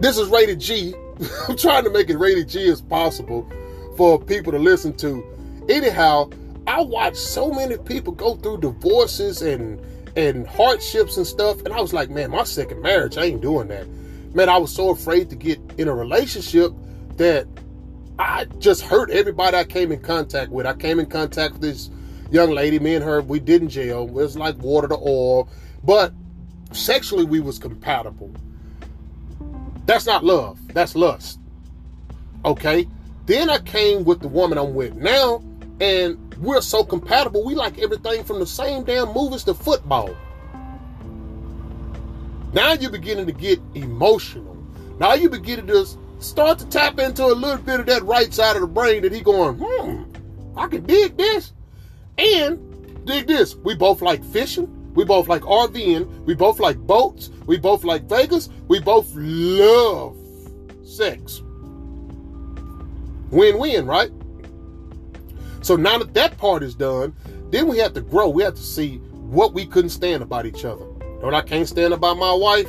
this 0.00 0.18
is 0.18 0.28
rated 0.28 0.58
G. 0.58 0.94
I'm 1.48 1.56
trying 1.56 1.84
to 1.84 1.90
make 1.90 2.10
it 2.10 2.18
rated 2.18 2.48
G 2.48 2.68
as 2.70 2.80
possible 2.80 3.50
for 3.96 4.20
people 4.20 4.52
to 4.52 4.58
listen 4.58 4.94
to. 4.98 5.24
Anyhow, 5.68 6.30
I 6.66 6.80
watched 6.80 7.16
so 7.16 7.50
many 7.50 7.76
people 7.78 8.12
go 8.12 8.36
through 8.36 8.58
divorces 8.58 9.42
and 9.42 9.80
and 10.14 10.46
hardships 10.46 11.16
and 11.16 11.26
stuff, 11.26 11.62
and 11.64 11.72
I 11.72 11.80
was 11.80 11.94
like, 11.94 12.10
man, 12.10 12.30
my 12.30 12.44
second 12.44 12.82
marriage, 12.82 13.16
I 13.16 13.24
ain't 13.24 13.40
doing 13.40 13.68
that. 13.68 13.86
Man, 14.34 14.48
I 14.50 14.58
was 14.58 14.74
so 14.74 14.90
afraid 14.90 15.30
to 15.30 15.36
get 15.36 15.58
in 15.78 15.88
a 15.88 15.94
relationship 15.94 16.72
that 17.16 17.46
I 18.18 18.44
just 18.58 18.82
hurt 18.82 19.10
everybody 19.10 19.56
I 19.56 19.64
came 19.64 19.90
in 19.90 20.00
contact 20.00 20.50
with. 20.50 20.66
I 20.66 20.74
came 20.74 21.00
in 21.00 21.06
contact 21.06 21.54
with 21.54 21.62
this 21.62 21.90
young 22.30 22.50
lady, 22.50 22.78
me 22.78 22.94
and 22.94 23.04
her, 23.04 23.22
we 23.22 23.40
did 23.40 23.62
in 23.62 23.68
jail. 23.70 24.02
It 24.04 24.12
was 24.12 24.36
like 24.36 24.56
water 24.58 24.88
to 24.88 24.96
oil, 24.96 25.48
but 25.82 26.12
sexually 26.72 27.24
we 27.24 27.40
was 27.40 27.58
compatible. 27.58 28.30
That's 29.86 30.06
not 30.06 30.24
love. 30.24 30.58
That's 30.72 30.94
lust. 30.94 31.38
Okay? 32.44 32.86
Then 33.26 33.50
I 33.50 33.58
came 33.58 34.04
with 34.04 34.20
the 34.20 34.28
woman 34.28 34.58
I'm 34.58 34.74
with 34.74 34.94
now, 34.94 35.42
and 35.80 36.34
we're 36.38 36.60
so 36.60 36.84
compatible. 36.84 37.44
We 37.44 37.54
like 37.54 37.78
everything 37.78 38.24
from 38.24 38.40
the 38.40 38.46
same 38.46 38.84
damn 38.84 39.12
movies 39.12 39.44
to 39.44 39.54
football. 39.54 40.14
Now 42.52 42.72
you're 42.72 42.90
beginning 42.90 43.26
to 43.26 43.32
get 43.32 43.60
emotional. 43.74 44.56
Now 44.98 45.14
you're 45.14 45.30
beginning 45.30 45.68
to 45.68 45.86
start 46.18 46.58
to 46.58 46.66
tap 46.68 46.98
into 46.98 47.24
a 47.24 47.32
little 47.32 47.62
bit 47.62 47.80
of 47.80 47.86
that 47.86 48.02
right 48.02 48.32
side 48.32 48.56
of 48.56 48.62
the 48.62 48.68
brain 48.68 49.02
that 49.02 49.12
he 49.12 49.20
going, 49.20 49.58
hmm, 49.58 50.58
I 50.58 50.66
can 50.66 50.84
dig 50.84 51.16
this. 51.16 51.52
And 52.18 53.06
dig 53.06 53.26
this. 53.26 53.54
We 53.56 53.74
both 53.74 54.02
like 54.02 54.22
fishing. 54.24 54.92
We 54.94 55.04
both 55.04 55.28
like 55.28 55.42
RVing. 55.42 56.24
We 56.24 56.34
both 56.34 56.60
like 56.60 56.76
boats. 56.76 57.30
We 57.46 57.56
both 57.56 57.84
like 57.84 58.02
Vegas. 58.04 58.50
We 58.68 58.80
both 58.80 59.10
love 59.14 60.21
sex. 60.96 61.42
Win 63.30 63.58
win, 63.58 63.86
right? 63.86 64.10
So 65.62 65.76
now 65.76 65.98
that 65.98 66.12
that 66.14 66.36
part 66.38 66.62
is 66.62 66.74
done, 66.74 67.14
then 67.50 67.68
we 67.68 67.78
have 67.78 67.94
to 67.94 68.00
grow. 68.00 68.28
We 68.28 68.42
have 68.42 68.54
to 68.54 68.62
see 68.62 68.96
what 68.96 69.54
we 69.54 69.64
couldn't 69.64 69.90
stand 69.90 70.22
about 70.22 70.44
each 70.44 70.64
other. 70.64 70.84
what 70.84 71.34
I 71.34 71.40
can't 71.40 71.68
stand 71.68 71.94
about 71.94 72.18
my 72.18 72.32
wife? 72.32 72.68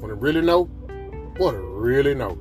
Want 0.00 0.08
to 0.08 0.14
really 0.14 0.40
know? 0.40 0.62
Want 1.38 1.56
to 1.56 1.62
really 1.62 2.14
know? 2.14 2.38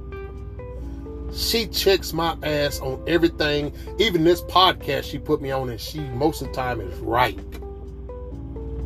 She 1.34 1.68
checks 1.68 2.14
my 2.14 2.38
ass 2.44 2.80
on 2.82 3.04
everything, 3.08 3.74
even 4.00 4.24
this 4.24 4.42
podcast 4.44 5.04
she 5.04 5.18
put 5.18 5.42
me 5.42 5.52
on, 5.52 5.70
and 5.70 5.80
she 5.80 6.00
most 6.00 6.42
of 6.42 6.50
the 6.50 6.54
time 6.54 6.82
is 6.82 6.98
right. 7.00 7.40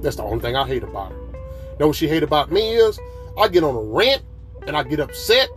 That's 0.01 0.15
the 0.15 0.23
only 0.23 0.39
thing 0.39 0.55
I 0.55 0.67
hate 0.67 0.83
about 0.83 1.11
her. 1.11 1.17
know 1.79 1.87
what 1.87 1.95
she 1.95 2.07
hate 2.07 2.23
about 2.23 2.51
me 2.51 2.75
is 2.75 2.99
I 3.37 3.47
get 3.47 3.63
on 3.63 3.75
a 3.75 3.81
rant 3.81 4.21
and 4.67 4.77
I 4.77 4.83
get 4.83 4.99
upset 4.99 5.49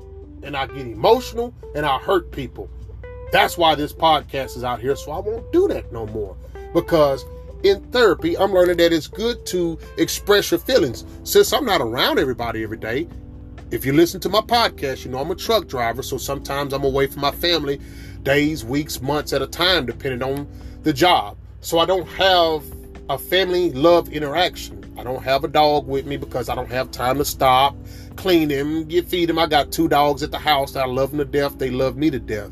and 0.49 0.57
I 0.57 0.67
get 0.67 0.87
emotional 0.87 1.55
and 1.75 1.85
I 1.85 1.99
hurt 1.99 2.33
people. 2.33 2.71
That's 3.33 3.59
why 3.59 3.75
this 3.75 3.93
podcast 3.93 4.57
is 4.57 4.65
out 4.65 4.81
here, 4.81 4.97
so 4.97 5.13
I 5.13 5.19
won't 5.19 5.53
do 5.53 5.69
that 5.69 5.93
no 5.93 6.07
more. 6.07 6.35
Because 6.73 7.27
in 7.63 7.83
therapy, 7.91 8.37
I'm 8.37 8.55
learning 8.55 8.79
that 8.79 8.91
it's 8.91 9.09
good 9.09 9.45
to 9.47 9.79
express 9.99 10.51
your 10.51 10.59
feelings. 10.59 11.05
Since 11.23 11.53
I'm 11.53 11.67
not 11.67 11.83
around 11.83 12.19
everybody 12.19 12.63
every 12.63 12.79
day, 12.79 13.07
if 13.71 13.85
you 13.85 13.93
listen 13.93 14.21
to 14.23 14.31
my 14.31 14.41
podcast, 14.41 15.05
you 15.05 15.11
know 15.11 15.19
I'm 15.19 15.31
a 15.31 15.35
truck 15.35 15.69
driver, 15.69 16.03
so 16.03 16.17
sometimes 16.17 16.73
I'm 16.73 16.85
away 16.85 17.09
from 17.09 17.21
my 17.21 17.31
family 17.31 17.79
days, 18.23 18.65
weeks, 18.65 19.03
months 19.03 19.35
at 19.35 19.43
a 19.43 19.47
time, 19.47 19.85
depending 19.85 20.23
on 20.23 20.49
the 20.83 20.95
job. 20.95 21.37
So 21.61 21.79
I 21.79 21.85
don't 21.85 22.09
have 22.09 22.65
a 23.11 23.19
family 23.19 23.71
love 23.73 24.09
interaction. 24.09 24.78
I 24.99 25.05
don't 25.05 25.23
have 25.23 25.45
a 25.45 25.49
dog 25.49 25.87
with 25.87 26.07
me 26.07 26.17
because 26.17 26.49
I 26.49 26.55
don't 26.55 26.71
have 26.71 26.91
time 26.91 27.19
to 27.19 27.25
stop, 27.25 27.77
clean 28.17 28.51
him, 28.51 28.85
get 28.85 29.07
feed 29.07 29.31
him. 29.31 29.39
I 29.39 29.47
got 29.47 29.71
two 29.71 29.89
dogs 29.89 30.23
at 30.23 30.33
the 30.33 30.39
house 30.39 30.73
that 30.73 30.85
I 30.85 30.87
love 30.87 31.11
them 31.11 31.19
to 31.19 31.25
death. 31.25 31.59
They 31.59 31.71
love 31.71 31.97
me 31.97 32.11
to 32.11 32.19
death 32.19 32.51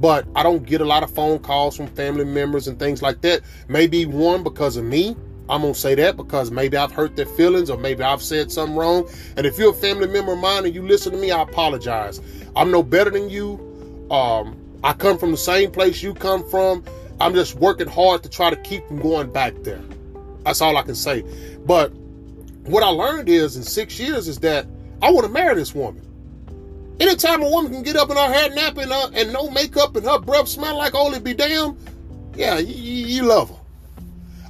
but 0.00 0.26
I 0.34 0.42
don't 0.42 0.64
get 0.64 0.80
a 0.80 0.84
lot 0.84 1.02
of 1.02 1.10
phone 1.10 1.38
calls 1.38 1.76
from 1.76 1.86
family 1.88 2.24
members 2.24 2.66
and 2.68 2.78
things 2.78 3.00
like 3.00 3.20
that. 3.22 3.42
Maybe 3.68 4.06
one 4.06 4.42
because 4.42 4.76
of 4.76 4.84
me. 4.84 5.16
I'm 5.48 5.60
gonna 5.60 5.74
say 5.74 5.94
that 5.94 6.16
because 6.16 6.50
maybe 6.50 6.76
I've 6.76 6.90
hurt 6.90 7.16
their 7.16 7.26
feelings 7.26 7.68
or 7.68 7.76
maybe 7.76 8.02
I've 8.02 8.22
said 8.22 8.50
something 8.50 8.76
wrong. 8.76 9.08
And 9.36 9.46
if 9.46 9.58
you're 9.58 9.70
a 9.70 9.74
family 9.74 10.08
member 10.08 10.32
of 10.32 10.38
mine 10.38 10.64
and 10.64 10.74
you 10.74 10.82
listen 10.82 11.12
to 11.12 11.18
me, 11.18 11.30
I 11.30 11.42
apologize. 11.42 12.20
I'm 12.56 12.70
no 12.70 12.82
better 12.82 13.10
than 13.10 13.28
you. 13.28 13.60
Um, 14.10 14.56
I 14.82 14.94
come 14.94 15.18
from 15.18 15.30
the 15.30 15.36
same 15.36 15.70
place 15.70 16.02
you 16.02 16.14
come 16.14 16.48
from. 16.48 16.82
I'm 17.20 17.34
just 17.34 17.56
working 17.56 17.88
hard 17.88 18.22
to 18.22 18.28
try 18.28 18.50
to 18.50 18.56
keep 18.56 18.86
from 18.88 19.00
going 19.00 19.30
back 19.32 19.54
there. 19.62 19.82
That's 20.44 20.60
all 20.60 20.76
I 20.76 20.82
can 20.82 20.94
say. 20.94 21.24
But 21.64 21.92
what 22.64 22.82
I 22.82 22.88
learned 22.88 23.28
is 23.28 23.56
in 23.56 23.62
six 23.62 23.98
years 23.98 24.28
is 24.28 24.38
that 24.40 24.66
I 25.02 25.10
want 25.10 25.26
to 25.26 25.32
marry 25.32 25.54
this 25.54 25.74
woman. 25.74 26.02
Anytime 27.00 27.42
a 27.42 27.48
woman 27.48 27.72
can 27.72 27.82
get 27.82 27.96
up 27.96 28.10
in 28.10 28.16
her 28.16 28.32
hair 28.32 28.50
napping 28.50 28.92
uh, 28.92 29.10
and 29.14 29.32
no 29.32 29.50
makeup 29.50 29.96
and 29.96 30.06
her 30.06 30.18
breath 30.18 30.48
smell 30.48 30.78
like 30.78 30.94
only 30.94 31.18
be 31.18 31.34
damn, 31.34 31.76
yeah, 32.34 32.58
you, 32.58 33.06
you 33.06 33.22
love 33.24 33.50
her. 33.50 33.56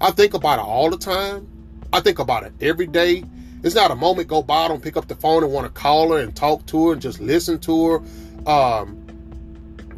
I 0.00 0.10
think 0.10 0.34
about 0.34 0.58
her 0.58 0.64
all 0.64 0.90
the 0.90 0.98
time. 0.98 1.48
I 1.92 2.00
think 2.00 2.18
about 2.18 2.44
it 2.44 2.52
every 2.60 2.86
day. 2.86 3.24
It's 3.62 3.74
not 3.74 3.90
a 3.90 3.94
moment 3.94 4.28
go 4.28 4.42
by 4.42 4.66
I 4.66 4.68
don't 4.68 4.82
pick 4.82 4.96
up 4.96 5.08
the 5.08 5.14
phone 5.14 5.42
and 5.42 5.52
want 5.52 5.66
to 5.66 5.72
call 5.72 6.12
her 6.12 6.18
and 6.18 6.36
talk 6.36 6.66
to 6.66 6.88
her 6.88 6.92
and 6.92 7.00
just 7.00 7.18
listen 7.18 7.58
to 7.60 7.86
her. 7.86 8.02
Um, 8.46 9.00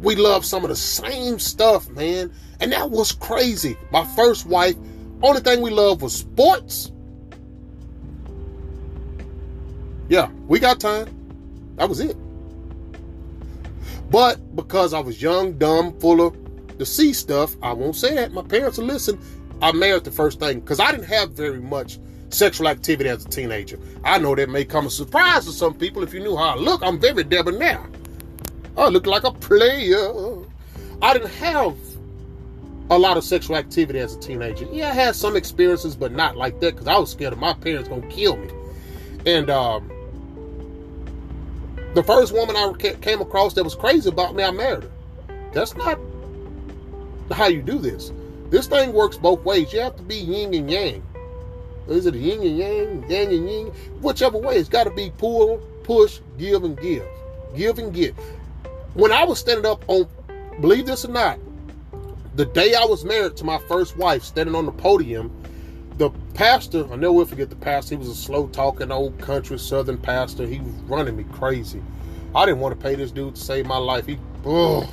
we 0.01 0.15
love 0.15 0.45
some 0.45 0.63
of 0.63 0.69
the 0.69 0.75
same 0.75 1.39
stuff, 1.39 1.89
man. 1.89 2.31
And 2.61 2.71
that 2.71 2.89
was 2.89 3.11
crazy. 3.11 3.75
My 3.91 4.05
first 4.15 4.45
wife, 4.45 4.75
only 5.21 5.41
thing 5.41 5.61
we 5.61 5.69
loved 5.69 6.01
was 6.01 6.15
sports. 6.15 6.91
Yeah, 10.09 10.29
we 10.47 10.59
got 10.59 10.79
time. 10.79 11.07
That 11.75 11.89
was 11.89 11.99
it. 11.99 12.15
But 14.09 14.55
because 14.55 14.93
I 14.93 14.99
was 14.99 15.21
young, 15.21 15.53
dumb, 15.57 15.99
full 15.99 16.25
of 16.25 16.77
the 16.77 16.85
sea 16.85 17.13
stuff, 17.13 17.55
I 17.61 17.73
won't 17.73 17.95
say 17.95 18.15
that. 18.15 18.31
My 18.31 18.41
parents 18.41 18.77
will 18.77 18.85
listen. 18.85 19.19
I 19.61 19.71
married 19.71 20.03
the 20.03 20.11
first 20.11 20.39
thing 20.39 20.59
because 20.59 20.79
I 20.79 20.91
didn't 20.91 21.07
have 21.07 21.31
very 21.31 21.59
much 21.59 21.99
sexual 22.29 22.67
activity 22.67 23.09
as 23.09 23.25
a 23.25 23.29
teenager. 23.29 23.79
I 24.03 24.17
know 24.19 24.35
that 24.35 24.49
may 24.49 24.65
come 24.65 24.85
as 24.85 24.93
a 24.93 24.97
surprise 24.97 25.45
to 25.45 25.51
some 25.51 25.73
people 25.73 26.03
if 26.03 26.13
you 26.13 26.19
knew 26.19 26.37
how 26.37 26.55
I 26.55 26.55
look. 26.55 26.81
I'm 26.83 26.99
very 26.99 27.23
debonair. 27.23 27.83
I 28.77 28.89
look 28.89 29.07
like 29.07 29.23
a 29.23 29.31
player. 29.31 30.11
I 31.01 31.13
didn't 31.13 31.31
have 31.31 31.75
a 32.89 32.97
lot 32.97 33.17
of 33.17 33.23
sexual 33.23 33.57
activity 33.57 33.99
as 33.99 34.15
a 34.15 34.19
teenager. 34.19 34.67
Yeah, 34.71 34.89
I 34.89 34.93
had 34.93 35.15
some 35.15 35.35
experiences, 35.35 35.95
but 35.95 36.11
not 36.11 36.37
like 36.37 36.59
that 36.61 36.75
because 36.75 36.87
I 36.87 36.97
was 36.97 37.11
scared 37.11 37.33
of 37.33 37.39
my 37.39 37.53
parents 37.53 37.89
gonna 37.89 38.07
kill 38.07 38.37
me. 38.37 38.49
And 39.25 39.49
um, 39.49 39.91
the 41.97 42.03
first 42.03 42.31
woman 42.31 42.55
I 42.55 42.71
came 43.01 43.21
across 43.21 43.55
that 43.55 43.63
was 43.63 43.73
crazy 43.73 44.07
about 44.07 44.35
me, 44.35 44.43
I 44.43 44.51
married 44.51 44.83
her. 44.83 44.91
That's 45.51 45.75
not 45.75 45.97
how 47.31 47.47
you 47.47 47.63
do 47.63 47.79
this. 47.79 48.11
This 48.51 48.67
thing 48.67 48.93
works 48.93 49.17
both 49.17 49.43
ways. 49.43 49.73
You 49.73 49.79
have 49.79 49.95
to 49.95 50.03
be 50.03 50.15
yin 50.15 50.53
and 50.53 50.69
yang. 50.69 51.01
Is 51.87 52.05
it 52.05 52.13
yin 52.13 52.43
and 52.43 52.55
yang, 52.55 53.09
yang 53.09 53.33
and 53.33 53.49
yin? 53.49 53.67
Whichever 53.99 54.37
way, 54.37 54.57
it's 54.57 54.69
got 54.69 54.83
to 54.83 54.91
be 54.91 55.11
pull, 55.17 55.57
push, 55.81 56.19
give, 56.37 56.63
and 56.63 56.79
give. 56.79 57.03
Give 57.55 57.79
and 57.79 57.91
give. 57.91 58.15
When 58.93 59.11
I 59.11 59.23
was 59.23 59.39
standing 59.39 59.65
up 59.65 59.83
on, 59.87 60.07
believe 60.61 60.85
this 60.85 61.03
or 61.03 61.11
not, 61.11 61.39
the 62.35 62.45
day 62.45 62.75
I 62.75 62.85
was 62.85 63.05
married 63.05 63.37
to 63.37 63.43
my 63.43 63.57
first 63.67 63.97
wife, 63.97 64.21
standing 64.21 64.53
on 64.53 64.67
the 64.67 64.71
podium, 64.71 65.31
the 65.97 66.11
pastor, 66.35 66.85
I 66.91 66.95
never 66.95 67.11
will 67.11 67.25
forget 67.25 67.49
the 67.49 67.55
pastor. 67.55 67.95
He 67.95 67.99
was 67.99 68.09
a 68.09 68.15
slow 68.15 68.47
talking 68.47 68.91
old 68.91 69.17
country 69.19 69.57
southern 69.57 69.97
pastor. 69.97 70.45
He 70.45 70.59
was 70.59 70.73
running 70.83 71.15
me 71.15 71.25
crazy. 71.31 71.81
I 72.35 72.45
didn't 72.45 72.59
want 72.59 72.79
to 72.79 72.83
pay 72.83 72.95
this 72.95 73.11
dude 73.11 73.35
to 73.35 73.41
save 73.41 73.65
my 73.65 73.77
life. 73.77 74.05
He, 74.05 74.19
ugh. 74.45 74.87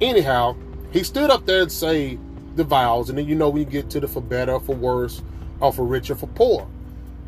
Anyhow, 0.00 0.56
he 0.92 1.02
stood 1.02 1.30
up 1.30 1.44
there 1.44 1.62
and 1.62 1.70
say 1.70 2.18
the 2.56 2.64
vows, 2.64 3.10
and 3.10 3.18
then 3.18 3.26
you 3.28 3.34
know 3.34 3.54
you 3.54 3.64
get 3.64 3.90
to 3.90 4.00
the 4.00 4.08
for 4.08 4.22
better, 4.22 4.58
for 4.60 4.74
worse, 4.74 5.22
or 5.60 5.72
for 5.72 5.84
richer, 5.84 6.14
for 6.14 6.28
poor. 6.28 6.66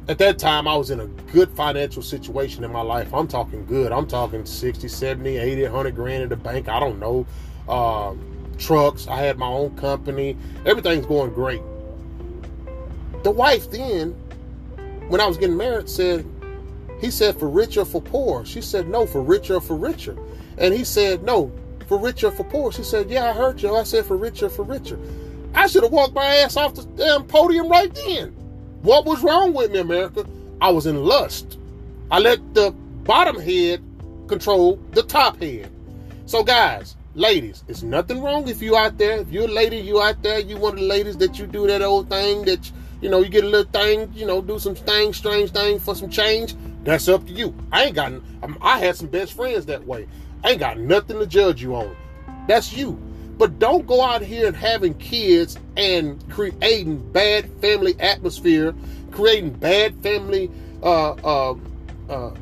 At 0.09 0.19
that 0.19 0.39
time, 0.39 0.69
I 0.69 0.77
was 0.77 0.91
in 0.91 1.01
a 1.01 1.07
good 1.07 1.51
financial 1.51 2.03
situation 2.03 2.65
in 2.65 2.73
my 2.73 2.81
life. 2.81 3.13
I'm 3.13 3.27
talking 3.27 3.67
good. 3.67 3.93
I'm 3.93 4.07
talking 4.07 4.47
60, 4.47 4.87
70, 4.87 5.37
80, 5.37 5.63
100 5.65 5.95
grand 5.95 6.23
in 6.23 6.29
the 6.29 6.37
bank. 6.37 6.69
I 6.69 6.79
don't 6.79 7.01
know. 7.01 7.27
Um, 7.69 8.55
trucks. 8.57 9.09
I 9.09 9.17
had 9.17 9.37
my 9.37 9.49
own 9.49 9.77
company. 9.77 10.37
Everything's 10.65 11.07
going 11.07 11.33
great. 11.35 11.61
The 13.27 13.33
wife 13.33 13.73
then, 13.73 14.13
when 15.09 15.21
I 15.21 15.27
was 15.27 15.37
getting 15.37 15.57
married, 15.57 15.91
said, 15.91 16.25
he 17.01 17.11
said, 17.11 17.37
for 17.37 17.49
richer, 17.49 17.85
for 17.85 18.01
poor. 18.01 18.45
She 18.45 18.61
said, 18.61 18.89
no, 18.89 19.05
for 19.05 19.21
richer, 19.21 19.59
for 19.59 19.75
richer. 19.75 20.17
And 20.59 20.73
he 20.73 20.85
said, 20.85 21.25
no, 21.25 21.51
for 21.89 21.99
richer, 21.99 22.31
for 22.31 22.45
poor. 22.45 22.71
She 22.71 22.85
said, 22.85 23.11
yeah, 23.11 23.31
I 23.31 23.33
heard 23.33 23.61
you. 23.61 23.75
I 23.75 23.83
said, 23.83 24.07
for 24.07 24.17
richer, 24.17 24.49
for 24.49 24.63
richer. 24.63 24.97
I 25.55 25.67
should 25.67 25.83
have 25.83 25.91
walked 25.91 26.15
my 26.15 26.25
ass 26.25 26.57
off 26.57 26.77
the 26.77 26.85
damn 26.85 27.25
podium 27.25 27.69
right 27.69 27.93
then. 27.93 28.29
What 28.83 29.07
was 29.07 29.25
wrong 29.25 29.53
with 29.53 29.73
me, 29.73 29.81
America? 29.81 30.25
I 30.61 30.71
was 30.71 30.87
in 30.87 31.03
lust. 31.03 31.59
I 32.13 32.21
let 32.21 32.55
the 32.55 32.71
bottom 33.03 33.41
head 33.41 33.83
control 34.29 34.79
the 34.93 35.03
top 35.03 35.43
head. 35.43 35.69
So, 36.27 36.45
guys, 36.45 36.95
ladies, 37.17 37.65
it's 37.67 37.83
nothing 37.83 38.23
wrong 38.23 38.47
if 38.47 38.63
you 38.63 38.77
out 38.77 38.99
there. 38.99 39.19
If 39.19 39.33
you're 39.33 39.49
a 39.49 39.53
lady, 39.53 39.79
you 39.79 40.01
out 40.01 40.23
there, 40.23 40.39
you 40.39 40.59
one 40.59 40.75
of 40.75 40.79
the 40.79 40.87
ladies 40.87 41.17
that 41.17 41.41
you 41.41 41.49
do 41.49 41.67
that 41.67 41.83
old 41.83 42.09
thing 42.09 42.45
that 42.45 42.65
you 42.69 42.73
know, 43.11 43.21
you 43.21 43.29
get 43.29 43.45
a 43.45 43.49
little 43.49 43.71
thing, 43.71 44.13
you 44.15 44.27
know, 44.27 44.41
do 44.41 44.59
some 44.59 44.75
thing, 44.75 45.13
strange 45.13 45.53
thing 45.53 45.79
for 45.79 45.95
some 45.95 46.11
change. 46.11 46.55
That's 46.85 47.09
up 47.09 47.27
to 47.27 47.33
you. 47.33 47.55
I 47.73 47.85
ain't 47.85 47.97
got. 47.97 48.13
I 48.61 48.79
had 48.79 48.97
some 48.97 49.09
best 49.09 49.33
friends 49.35 49.67
that 49.67 49.87
way. 49.87 50.07
I 50.45 50.51
ain't 50.51 50.61
got 50.61 50.79
nothing 50.79 51.19
to 51.19 51.27
judge 51.27 51.63
you 51.63 51.75
on. 51.75 51.97
That's 52.47 52.73
you. 52.73 52.93
But 53.39 53.59
don't 53.59 53.87
go 53.87 54.03
out 54.03 54.23
here 54.23 54.47
and 54.47 54.57
having 54.57 54.95
kids 54.95 55.59
and 55.77 56.27
creating 56.31 57.13
bad 57.13 57.51
family 57.61 57.99
atmosphere, 58.01 58.75
creating 59.11 59.51
bad 59.51 60.01
family 60.03 60.51
uh, 60.83 61.13
uh, 61.13 61.55
uh, 62.09 62.35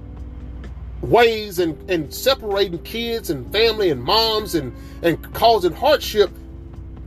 ways, 1.01 1.59
and, 1.59 1.91
and 1.91 2.15
separating 2.15 2.79
kids 2.83 3.31
and 3.31 3.51
family 3.51 3.91
and 3.91 4.03
moms 4.03 4.55
and 4.55 4.73
and 5.03 5.35
causing 5.35 5.73
hardship. 5.73 6.31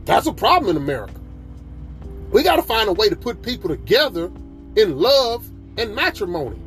That's 0.04 0.26
a 0.26 0.32
problem 0.32 0.76
in 0.76 0.82
America. 0.82 1.17
We 2.30 2.42
got 2.42 2.56
to 2.56 2.62
find 2.62 2.88
a 2.88 2.92
way 2.92 3.08
to 3.08 3.16
put 3.16 3.42
people 3.42 3.68
together 3.70 4.30
in 4.76 4.98
love 4.98 5.48
and 5.78 5.94
matrimony. 5.94 6.58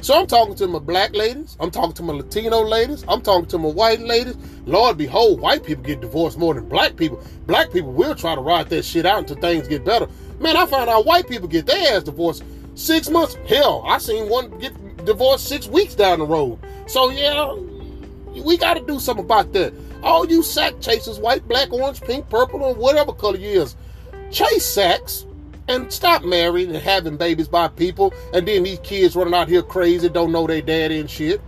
So 0.00 0.14
I'm 0.14 0.26
talking 0.26 0.54
to 0.56 0.68
my 0.68 0.78
black 0.78 1.14
ladies, 1.14 1.56
I'm 1.58 1.70
talking 1.70 1.94
to 1.94 2.02
my 2.02 2.12
Latino 2.12 2.60
ladies, 2.60 3.04
I'm 3.08 3.22
talking 3.22 3.46
to 3.46 3.58
my 3.58 3.70
white 3.70 4.00
ladies. 4.00 4.36
Lord 4.66 4.98
behold, 4.98 5.40
white 5.40 5.64
people 5.64 5.82
get 5.82 6.00
divorced 6.00 6.38
more 6.38 6.54
than 6.54 6.68
black 6.68 6.96
people. 6.96 7.20
Black 7.46 7.72
people 7.72 7.92
will 7.92 8.14
try 8.14 8.34
to 8.34 8.40
ride 8.40 8.68
that 8.68 8.84
shit 8.84 9.06
out 9.06 9.18
until 9.18 9.36
things 9.36 9.66
get 9.66 9.84
better. 9.84 10.06
Man, 10.38 10.56
I 10.56 10.66
found 10.66 10.90
out 10.90 11.06
white 11.06 11.28
people 11.28 11.48
get 11.48 11.66
their 11.66 11.96
ass 11.96 12.04
divorced 12.04 12.44
six 12.74 13.08
months. 13.08 13.36
Hell, 13.48 13.82
I 13.86 13.98
seen 13.98 14.28
one 14.28 14.56
get 14.58 15.04
divorced 15.04 15.48
six 15.48 15.66
weeks 15.66 15.94
down 15.94 16.20
the 16.20 16.26
road. 16.26 16.58
So 16.86 17.10
yeah, 17.10 17.54
we 18.44 18.56
got 18.58 18.74
to 18.74 18.84
do 18.84 19.00
something 19.00 19.24
about 19.24 19.52
that. 19.54 19.72
All 20.02 20.26
you 20.26 20.42
sack 20.42 20.80
chasers, 20.80 21.18
white, 21.18 21.48
black, 21.48 21.72
orange, 21.72 22.00
pink, 22.02 22.28
purple, 22.28 22.62
or 22.62 22.74
whatever 22.74 23.12
color 23.12 23.38
you 23.38 23.62
is, 23.62 23.76
chase 24.30 24.64
sex 24.64 25.26
and 25.68 25.92
stop 25.92 26.24
marrying 26.24 26.68
and 26.68 26.78
having 26.78 27.16
babies 27.16 27.48
by 27.48 27.68
people. 27.68 28.14
And 28.32 28.46
then 28.46 28.62
these 28.62 28.78
kids 28.80 29.16
running 29.16 29.34
out 29.34 29.48
here 29.48 29.62
crazy, 29.62 30.08
don't 30.08 30.32
know 30.32 30.46
their 30.46 30.62
daddy 30.62 31.00
and 31.00 31.10
shit. 31.10 31.40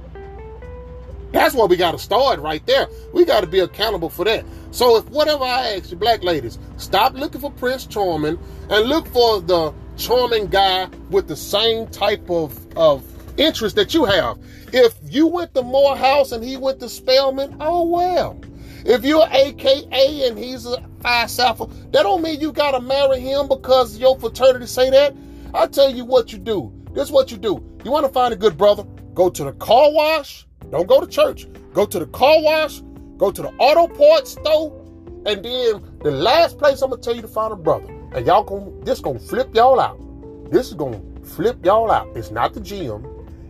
That's 1.32 1.54
where 1.54 1.66
we 1.66 1.76
got 1.76 1.92
to 1.92 1.98
start 1.98 2.40
right 2.40 2.64
there. 2.66 2.88
We 3.12 3.24
got 3.24 3.42
to 3.42 3.46
be 3.46 3.60
accountable 3.60 4.08
for 4.08 4.24
that. 4.24 4.44
So 4.70 4.96
if 4.96 5.04
whatever 5.10 5.44
I 5.44 5.74
ask 5.74 5.90
you, 5.90 5.96
black 5.96 6.22
ladies, 6.24 6.58
stop 6.78 7.14
looking 7.14 7.40
for 7.40 7.50
Prince 7.50 7.86
Charming 7.86 8.38
and 8.70 8.88
look 8.88 9.06
for 9.08 9.40
the 9.40 9.74
charming 9.96 10.46
guy 10.46 10.88
with 11.10 11.28
the 11.28 11.36
same 11.36 11.86
type 11.88 12.30
of, 12.30 12.58
of 12.76 13.04
interest 13.38 13.76
that 13.76 13.92
you 13.92 14.04
have. 14.04 14.38
If 14.72 14.94
you 15.04 15.26
went 15.26 15.54
to 15.54 15.62
Morehouse 15.62 16.32
and 16.32 16.42
he 16.42 16.56
went 16.56 16.80
to 16.80 16.88
Spelman, 16.88 17.56
oh 17.60 17.86
well. 17.86 18.40
If 18.84 19.04
you're 19.04 19.26
AKA 19.30 20.28
and 20.28 20.38
he's 20.38 20.66
a 20.66 20.82
Phi 21.00 21.26
Alpha, 21.38 21.66
that 21.90 22.02
don't 22.02 22.22
mean 22.22 22.40
you 22.40 22.52
gotta 22.52 22.80
marry 22.80 23.20
him 23.20 23.48
because 23.48 23.98
your 23.98 24.18
fraternity 24.18 24.66
say 24.66 24.90
that. 24.90 25.14
I 25.54 25.66
tell 25.66 25.90
you 25.90 26.04
what 26.04 26.32
you 26.32 26.38
do. 26.38 26.72
This 26.92 27.04
is 27.04 27.12
what 27.12 27.30
you 27.30 27.36
do. 27.36 27.62
You 27.84 27.90
want 27.90 28.06
to 28.06 28.12
find 28.12 28.32
a 28.34 28.36
good 28.36 28.56
brother? 28.56 28.84
Go 29.14 29.30
to 29.30 29.44
the 29.44 29.52
car 29.52 29.92
wash. 29.92 30.46
Don't 30.70 30.86
go 30.86 31.00
to 31.00 31.06
church. 31.06 31.46
Go 31.72 31.86
to 31.86 31.98
the 31.98 32.06
car 32.06 32.40
wash. 32.40 32.80
Go 33.16 33.30
to 33.30 33.42
the 33.42 33.48
auto 33.58 33.92
parts 33.92 34.32
store. 34.32 34.84
And 35.26 35.44
then 35.44 35.82
the 36.02 36.10
last 36.10 36.58
place 36.58 36.82
I'm 36.82 36.90
gonna 36.90 37.02
tell 37.02 37.16
you 37.16 37.22
to 37.22 37.28
find 37.28 37.52
a 37.52 37.56
brother. 37.56 37.86
And 38.12 38.26
y'all 38.26 38.44
gonna 38.44 38.70
this 38.84 39.00
gonna 39.00 39.18
flip 39.18 39.54
y'all 39.54 39.80
out. 39.80 40.00
This 40.50 40.68
is 40.68 40.74
gonna 40.74 41.00
flip 41.24 41.64
y'all 41.64 41.90
out. 41.90 42.08
It's 42.16 42.30
not 42.30 42.54
the 42.54 42.60
gym. 42.60 43.06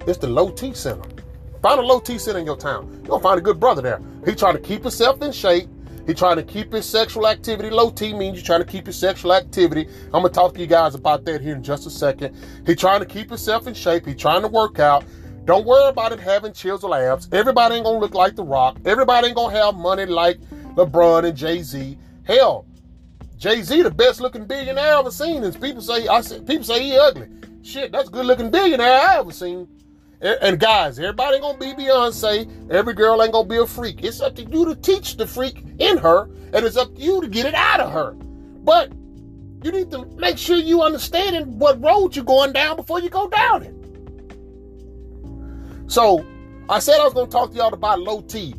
It's 0.07 0.19
the 0.19 0.29
low 0.29 0.51
T 0.51 0.75
center. 0.75 1.09
Find 1.63 1.81
a 1.81 1.83
low 1.83 2.01
T 2.01 2.19
center 2.19 2.39
in 2.39 2.47
your 2.47 2.57
town. 2.57 2.89
You're 3.01 3.11
gonna 3.11 3.23
find 3.23 3.39
a 3.39 3.43
good 3.43 3.59
brother 3.59 3.83
there. 3.83 4.01
He 4.25 4.35
trying 4.35 4.55
to 4.55 4.61
keep 4.61 4.83
himself 4.83 5.21
in 5.23 5.33
shape. 5.33 5.69
He 6.07 6.15
trying 6.15 6.37
to 6.37 6.43
keep 6.43 6.73
his 6.73 6.87
sexual 6.87 7.27
activity. 7.27 7.69
Low 7.69 7.91
T 7.91 8.15
means 8.15 8.39
you're 8.39 8.47
trying 8.47 8.61
to 8.61 8.67
keep 8.67 8.87
his 8.87 8.97
sexual 8.97 9.33
activity. 9.35 9.89
I'm 10.07 10.23
gonna 10.23 10.31
talk 10.31 10.55
to 10.55 10.61
you 10.61 10.67
guys 10.67 10.95
about 10.95 11.25
that 11.27 11.41
here 11.41 11.55
in 11.55 11.63
just 11.63 11.87
a 11.87 11.91
second. 11.91 12.35
He 12.65 12.75
trying 12.75 13.01
to 13.01 13.07
keep 13.07 13.29
himself 13.29 13.67
in 13.67 13.75
shape. 13.75 14.07
He 14.07 14.15
trying 14.15 14.43
to 14.43 14.49
work 14.49 14.79
out. 14.79 15.05
Don't 15.45 15.67
worry 15.67 15.89
about 15.89 16.13
him 16.13 16.19
having 16.19 16.53
chisel 16.53 16.95
abs. 16.95 17.29
Everybody 17.33 17.77
ain't 17.77 17.85
gonna 17.85 17.99
look 17.99 18.15
like 18.15 18.37
The 18.37 18.45
Rock. 18.45 18.79
Everybody 18.85 19.29
ain't 19.29 19.37
gonna 19.37 19.57
have 19.57 19.75
money 19.75 20.07
like 20.07 20.39
LeBron 20.77 21.25
and 21.25 21.37
Jay 21.37 21.63
Z. 21.63 21.99
Hell, 22.25 22.67
Jay 23.37 23.63
Z 23.63 23.83
the 23.83 23.91
best 23.91 24.21
looking 24.21 24.47
billionaire 24.47 24.97
I 24.97 25.01
ever 25.01 25.11
seen. 25.11 25.45
And 25.45 25.61
people 25.61 25.83
say 25.83 26.07
I 26.09 26.23
people 26.23 26.65
say 26.65 26.83
he 26.83 26.99
ugly. 26.99 27.29
Shit, 27.63 27.93
that's 27.93 28.09
a 28.09 28.13
good 28.13 28.27
looking 28.27 28.51
billionaire 28.51 29.01
I 29.01 29.19
ever 29.19 29.33
seen. 29.33 29.69
Eh, 30.21 30.35
and 30.43 30.59
guys, 30.59 30.99
everybody 30.99 31.37
ain't 31.37 31.43
gonna 31.43 31.59
be 31.59 31.73
Beyonce. 31.75 32.71
Every 32.71 32.95
girl 32.95 33.23
ain't 33.23 33.33
gonna 33.33 33.49
be 33.49 33.59
a 33.59 33.67
freak. 33.67 34.03
It's 34.03 34.21
up 34.21 34.35
to 34.37 34.43
you 34.43 34.65
to 34.65 34.75
teach 34.75 35.17
the 35.17 35.27
freak 35.27 35.65
in 35.79 35.99
her, 35.99 36.29
and 36.53 36.67
it's 36.67 36.77
up 36.77 36.95
to 36.97 37.01
you 37.01 37.21
to 37.21 37.29
get 37.29 37.47
it 37.47 37.55
out 37.55 37.81
of 37.81 37.93
her. 37.93 38.13
But 38.65 38.93
you 39.63 39.71
need 39.71 39.91
to 39.93 40.05
make 40.17 40.37
sure 40.37 40.57
you 40.57 40.83
understand 40.83 41.61
what 41.61 41.83
road 41.83 42.17
you're 42.17 42.25
going 42.25 42.53
down 42.53 42.77
before 42.77 43.01
you 43.01 43.11
go 43.11 43.29
down 43.29 43.63
it. 43.63 43.75
So 45.87 46.27
I 46.69 46.81
said 46.81 47.01
I 47.01 47.05
was 47.05 47.15
gonna 47.15 47.31
talk 47.31 47.53
to 47.53 47.57
y'all 47.57 47.73
about 47.73 48.01
low 48.01 48.21
T. 48.23 48.55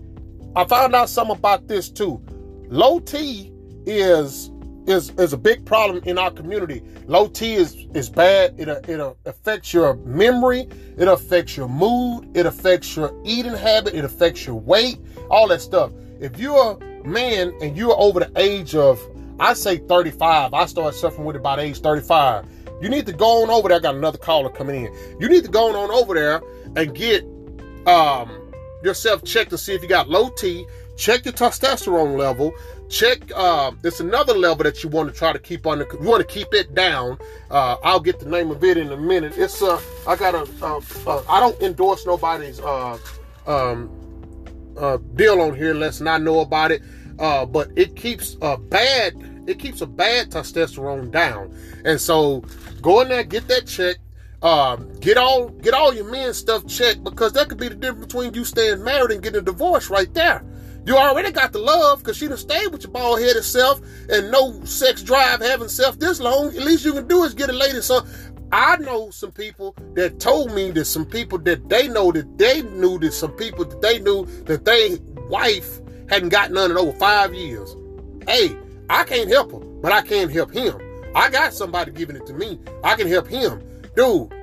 I 0.56 0.64
found 0.66 0.96
out 0.96 1.10
something 1.10 1.36
about 1.36 1.68
this 1.68 1.90
too. 1.90 2.22
Low 2.70 3.00
T 3.00 3.52
is 3.86 4.50
is 4.90 5.12
is 5.12 5.34
a 5.34 5.38
big 5.38 5.66
problem 5.66 6.04
in 6.06 6.18
our 6.18 6.32
community. 6.32 6.84
Low 7.06 7.28
T 7.28 7.54
is 7.54 7.88
is 7.94 8.10
bad. 8.10 8.56
It 8.60 8.68
it 8.68 9.18
affects 9.26 9.74
your 9.74 9.94
memory. 9.96 10.68
It 10.98 11.08
affects 11.08 11.56
your 11.56 11.70
mood. 11.70 12.36
It 12.36 12.46
affects 12.46 12.96
your 12.96 13.14
eating 13.24 13.54
habit. 13.54 13.94
It 13.94 14.04
affects 14.04 14.46
your 14.46 14.56
weight. 14.56 15.00
All 15.30 15.48
that 15.50 15.62
stuff. 15.62 15.92
If 16.20 16.40
you're 16.40 16.78
a 16.82 17.08
man 17.08 17.54
and 17.62 17.78
you're 17.78 17.98
over 17.98 18.20
the 18.20 18.32
age 18.36 18.76
of, 18.76 19.00
I 19.40 19.54
say 19.54 19.78
35. 19.78 20.54
I 20.54 20.66
started 20.66 20.98
suffering 20.98 21.26
with 21.26 21.36
it 21.36 21.40
about 21.40 21.60
age 21.60 21.80
35. 21.80 22.46
You 22.82 22.90
need 22.90 23.06
to 23.06 23.14
go 23.14 23.44
on 23.44 23.50
over 23.50 23.70
there. 23.70 23.78
I 23.78 23.82
got 23.82 23.96
another 23.96 24.18
caller 24.18 24.50
coming 24.50 24.86
in. 24.86 25.18
You 25.20 25.30
need 25.30 25.44
to 25.44 25.52
go 25.52 25.76
on 25.76 25.92
over 25.92 26.14
there 26.14 26.42
and 26.76 26.96
get 26.96 27.24
um, 27.86 28.52
yourself 28.84 29.24
checked 29.24 29.52
to 29.52 29.58
see 29.58 29.74
if 29.74 29.82
you 29.82 29.88
got 29.88 30.10
low 30.10 30.30
T. 30.30 30.66
Check 30.98 31.24
your 31.24 31.34
testosterone 31.34 32.18
level 32.18 32.54
check 32.90 33.20
uh, 33.36 33.72
it's 33.84 34.00
another 34.00 34.34
level 34.34 34.64
that 34.64 34.84
you 34.84 34.90
want 34.90 35.12
to 35.12 35.16
try 35.16 35.32
to 35.32 35.40
keep 35.40 35.68
on 35.68 35.80
you 35.80 35.86
want 36.02 36.28
to 36.28 36.34
keep 36.34 36.54
it 36.54 36.74
down. 36.74 37.18
Uh, 37.50 37.78
i'll 37.84 38.00
get 38.00 38.20
the 38.20 38.30
name 38.30 38.52
of 38.52 38.64
it 38.64 38.78
in 38.78 38.92
a 38.92 38.98
minute. 38.98 39.34
It's 39.38 39.62
uh 39.62 39.80
i 40.08 40.16
got 40.16 40.36
a 40.36 41.24
i 41.30 41.40
don't 41.40 41.60
endorse 41.62 42.06
nobody's 42.06 42.60
uh 42.60 42.98
um 43.46 43.90
uh 44.78 44.98
deal 45.16 45.42
on 45.42 45.56
here 45.56 45.72
unless 45.72 46.02
I 46.02 46.18
know 46.18 46.40
about 46.40 46.72
it. 46.72 46.82
Uh 47.20 47.46
but 47.46 47.70
it 47.76 47.96
keeps 47.96 48.38
a 48.42 48.58
bad 48.58 49.14
it 49.48 49.60
keeps 49.60 49.82
a 49.82 49.88
bad 49.88 50.32
testosterone 50.32 51.12
down. 51.12 51.56
And 51.86 52.00
so 52.00 52.44
go 52.82 53.02
in 53.02 53.10
there 53.10 53.24
get 53.24 53.48
that 53.48 53.68
check 53.68 53.98
um, 54.42 54.90
get 55.00 55.18
all 55.18 55.50
get 55.50 55.74
all 55.74 55.94
your 55.94 56.10
men 56.10 56.34
stuff 56.34 56.66
checked 56.66 57.04
because 57.04 57.34
that 57.34 57.50
could 57.50 57.58
be 57.58 57.68
the 57.68 57.76
difference 57.76 58.06
between 58.06 58.34
you 58.34 58.46
staying 58.46 58.84
married 58.84 59.12
and 59.12 59.22
getting 59.22 59.40
a 59.40 59.44
divorce 59.44 59.90
right 59.90 60.14
there. 60.14 60.46
You 60.90 60.98
already 60.98 61.32
got 61.32 61.54
the 61.54 61.60
love 61.60 62.00
because 62.00 62.18
she 62.18 62.28
done 62.28 62.36
stayed 62.36 62.70
with 62.70 62.82
your 62.82 62.92
bald 62.92 63.20
headed 63.20 63.44
self 63.44 63.80
and 64.10 64.32
no 64.32 64.60
sex 64.66 65.04
drive 65.04 65.40
having 65.40 65.68
self 65.68 66.00
this 66.00 66.20
long. 66.20 66.48
At 66.48 66.64
least 66.64 66.84
you 66.84 66.94
can 66.94 67.08
do 67.08 67.24
is 67.26 67.36
get 67.36 67.48
a 67.48 67.54
lady. 67.54 67.80
So 67.82 68.04
I 68.52 68.76
know 68.78 69.12
some 69.12 69.32
people 69.32 69.76
that 69.94 70.20
told 70.20 70.52
me 70.52 70.72
that 70.72 70.86
some 70.86 71.06
people 71.06 71.38
that 71.44 71.70
they 71.70 71.88
know 71.88 72.12
that 72.12 72.40
they 72.40 72.64
knew 72.64 72.98
that 73.02 73.14
some 73.14 73.34
people 73.34 73.66
that 73.66 73.84
they 73.84 74.00
knew 74.00 74.26
that 74.46 74.66
they 74.66 74.98
wife 75.30 75.80
hadn't 76.10 76.30
got 76.30 76.50
none 76.52 76.72
in 76.72 76.78
over 76.78 76.98
five 76.98 77.36
years. 77.36 77.76
Hey, 78.28 78.58
I 78.90 79.04
can't 79.04 79.30
help 79.30 79.52
her, 79.52 79.60
but 79.60 79.92
I 79.92 80.02
can 80.02 80.28
help 80.28 80.52
him. 80.52 80.76
I 81.14 81.30
got 81.30 81.54
somebody 81.54 81.92
giving 81.92 82.16
it 82.16 82.26
to 82.26 82.34
me. 82.34 82.60
I 82.84 82.96
can 82.96 83.08
help 83.08 83.28
him. 83.28 83.62
Dude, 83.96 84.34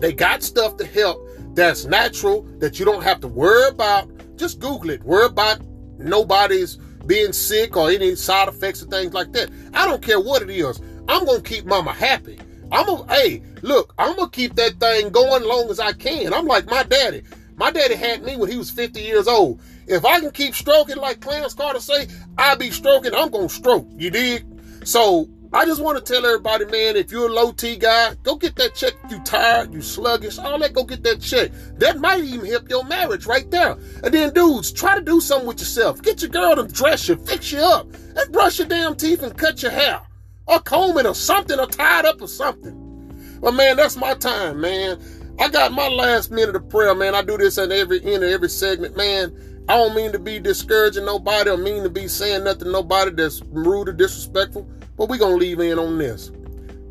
they 0.00 0.12
got 0.12 0.42
stuff 0.42 0.76
to 0.78 0.84
help 0.84 1.24
that's 1.54 1.84
natural 1.84 2.42
that 2.58 2.78
you 2.78 2.84
don't 2.84 3.02
have 3.02 3.20
to 3.20 3.28
worry 3.28 3.68
about 3.68 4.10
just 4.42 4.58
Google 4.58 4.90
it. 4.90 5.02
Worry 5.04 5.26
about 5.26 5.60
nobody's 5.98 6.76
being 7.06 7.32
sick 7.32 7.76
or 7.76 7.90
any 7.90 8.16
side 8.16 8.48
effects 8.48 8.82
or 8.82 8.86
things 8.86 9.14
like 9.14 9.32
that. 9.32 9.50
I 9.72 9.86
don't 9.86 10.02
care 10.02 10.20
what 10.20 10.42
it 10.42 10.50
is. 10.50 10.80
I'm 11.08 11.24
gonna 11.24 11.40
keep 11.40 11.64
mama 11.64 11.92
happy. 11.92 12.40
I'm 12.72 12.86
gonna 12.86 13.14
hey, 13.14 13.42
look, 13.62 13.94
I'm 13.98 14.16
gonna 14.16 14.30
keep 14.30 14.56
that 14.56 14.80
thing 14.80 15.10
going 15.10 15.42
as 15.42 15.48
long 15.48 15.70
as 15.70 15.78
I 15.78 15.92
can. 15.92 16.34
I'm 16.34 16.46
like 16.46 16.66
my 16.66 16.82
daddy. 16.82 17.22
My 17.54 17.70
daddy 17.70 17.94
had 17.94 18.24
me 18.24 18.36
when 18.36 18.50
he 18.50 18.56
was 18.56 18.70
50 18.70 19.00
years 19.00 19.28
old. 19.28 19.60
If 19.86 20.04
I 20.04 20.18
can 20.18 20.32
keep 20.32 20.56
stroking 20.56 20.96
like 20.96 21.20
Clarence 21.20 21.54
Carter 21.54 21.78
say, 21.78 22.08
I 22.36 22.56
be 22.56 22.72
stroking, 22.72 23.14
I'm 23.14 23.30
gonna 23.30 23.48
stroke. 23.48 23.86
You 23.96 24.10
dig? 24.10 24.44
So 24.84 25.28
I 25.54 25.66
just 25.66 25.82
want 25.82 25.98
to 25.98 26.12
tell 26.12 26.24
everybody, 26.24 26.64
man, 26.64 26.96
if 26.96 27.12
you're 27.12 27.28
a 27.28 27.32
low 27.32 27.52
T 27.52 27.76
guy, 27.76 28.14
go 28.22 28.36
get 28.36 28.56
that 28.56 28.74
check. 28.74 28.94
You 29.10 29.20
tired, 29.20 29.74
you 29.74 29.82
sluggish, 29.82 30.38
all 30.38 30.58
that, 30.58 30.72
go 30.72 30.82
get 30.82 31.02
that 31.02 31.20
check. 31.20 31.50
That 31.76 32.00
might 32.00 32.24
even 32.24 32.46
help 32.46 32.70
your 32.70 32.84
marriage 32.84 33.26
right 33.26 33.50
there. 33.50 33.76
And 34.02 34.14
then, 34.14 34.32
dudes, 34.32 34.72
try 34.72 34.94
to 34.94 35.02
do 35.02 35.20
something 35.20 35.46
with 35.46 35.58
yourself. 35.58 36.00
Get 36.00 36.22
your 36.22 36.30
girl 36.30 36.56
to 36.56 36.66
dress 36.72 37.06
you, 37.06 37.16
fix 37.16 37.52
you 37.52 37.58
up, 37.58 37.86
and 38.16 38.32
brush 38.32 38.60
your 38.60 38.68
damn 38.68 38.96
teeth 38.96 39.22
and 39.22 39.36
cut 39.36 39.62
your 39.62 39.72
hair, 39.72 40.00
or 40.46 40.58
comb 40.60 40.96
it, 40.96 41.04
or 41.04 41.14
something, 41.14 41.60
or 41.60 41.66
tie 41.66 42.00
it 42.00 42.06
up, 42.06 42.22
or 42.22 42.28
something. 42.28 43.38
But 43.42 43.52
man, 43.52 43.76
that's 43.76 43.96
my 43.96 44.14
time, 44.14 44.58
man. 44.58 44.98
I 45.38 45.50
got 45.50 45.72
my 45.72 45.88
last 45.88 46.30
minute 46.30 46.56
of 46.56 46.66
prayer, 46.70 46.94
man. 46.94 47.14
I 47.14 47.20
do 47.20 47.36
this 47.36 47.58
at 47.58 47.72
every 47.72 48.02
end 48.02 48.24
of 48.24 48.30
every 48.30 48.48
segment, 48.48 48.96
man. 48.96 49.36
I 49.68 49.76
don't 49.76 49.94
mean 49.94 50.12
to 50.12 50.18
be 50.18 50.38
discouraging 50.38 51.04
nobody 51.04 51.50
or 51.50 51.58
mean 51.58 51.82
to 51.82 51.90
be 51.90 52.08
saying 52.08 52.44
nothing 52.44 52.64
to 52.64 52.70
nobody 52.70 53.10
that's 53.10 53.42
rude 53.50 53.90
or 53.90 53.92
disrespectful. 53.92 54.66
But 55.02 55.08
we're 55.08 55.18
going 55.18 55.32
to 55.32 55.44
leave 55.44 55.58
in 55.58 55.80
on 55.80 55.98
this. 55.98 56.30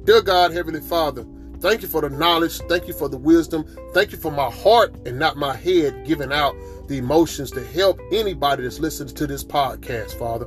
Dear 0.04 0.22
God, 0.22 0.52
Heavenly 0.52 0.82
Father, 0.82 1.26
thank 1.62 1.82
you 1.82 1.88
for 1.88 2.02
the 2.02 2.10
knowledge. 2.10 2.58
Thank 2.68 2.90
you 2.90 2.94
for 2.94 3.08
the 3.08 3.16
wisdom. 3.16 3.66
Thank 3.94 4.12
you 4.12 4.18
for 4.18 4.34
my 4.34 4.52
heart 4.52 4.94
and 5.06 5.18
not 5.18 5.38
my 5.38 5.56
head 5.56 6.06
giving 6.06 6.34
out 6.34 6.54
the 6.90 6.98
emotions 6.98 7.52
to 7.52 7.66
help 7.68 8.02
anybody 8.12 8.64
that's 8.64 8.80
listening 8.80 9.16
to 9.16 9.28
this 9.28 9.46
podcast, 9.46 10.20
Father. 10.20 10.46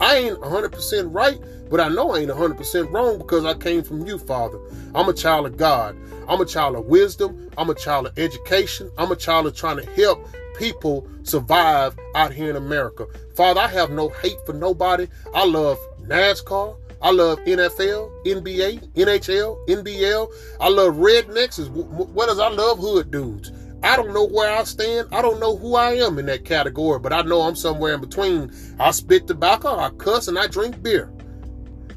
I 0.00 0.18
ain't 0.18 0.38
100% 0.38 1.12
right, 1.12 1.40
but 1.68 1.80
I 1.80 1.88
know 1.88 2.12
I 2.12 2.20
ain't 2.20 2.30
100% 2.30 2.92
wrong 2.92 3.18
because 3.18 3.44
I 3.44 3.54
came 3.54 3.82
from 3.82 4.06
you, 4.06 4.16
Father. 4.16 4.60
I'm 4.94 5.08
a 5.08 5.12
child 5.12 5.46
of 5.46 5.56
God. 5.56 5.96
I'm 6.28 6.40
a 6.40 6.46
child 6.46 6.76
of 6.76 6.84
wisdom. 6.84 7.50
I'm 7.58 7.70
a 7.70 7.74
child 7.74 8.06
of 8.06 8.16
education. 8.20 8.88
I'm 8.96 9.10
a 9.10 9.16
child 9.16 9.48
of 9.48 9.56
trying 9.56 9.78
to 9.78 9.90
help 9.94 10.28
people 10.56 11.08
survive 11.24 11.98
out 12.14 12.32
here 12.32 12.50
in 12.50 12.54
America. 12.54 13.08
Father, 13.34 13.62
I 13.62 13.66
have 13.66 13.90
no 13.90 14.10
hate 14.10 14.38
for 14.46 14.52
nobody. 14.52 15.08
I 15.34 15.44
love 15.44 15.76
NASCAR. 16.02 16.76
I 17.02 17.10
love 17.10 17.38
NFL, 17.40 18.26
NBA, 18.26 18.94
NHL, 18.94 19.66
NBL. 19.68 20.32
I 20.60 20.68
love 20.68 20.96
rednecks 20.96 21.68
well 21.70 22.30
as 22.30 22.38
I 22.38 22.48
love 22.48 22.78
hood 22.78 23.10
dudes. 23.10 23.52
I 23.82 23.96
don't 23.96 24.12
know 24.12 24.26
where 24.26 24.52
I 24.52 24.64
stand. 24.64 25.08
I 25.10 25.22
don't 25.22 25.40
know 25.40 25.56
who 25.56 25.74
I 25.74 25.92
am 25.92 26.18
in 26.18 26.26
that 26.26 26.44
category, 26.44 26.98
but 26.98 27.12
I 27.12 27.22
know 27.22 27.40
I'm 27.42 27.56
somewhere 27.56 27.94
in 27.94 28.00
between. 28.00 28.52
I 28.78 28.90
spit 28.90 29.26
tobacco, 29.26 29.78
I 29.78 29.90
cuss, 29.90 30.28
and 30.28 30.38
I 30.38 30.46
drink 30.46 30.82
beer. 30.82 31.10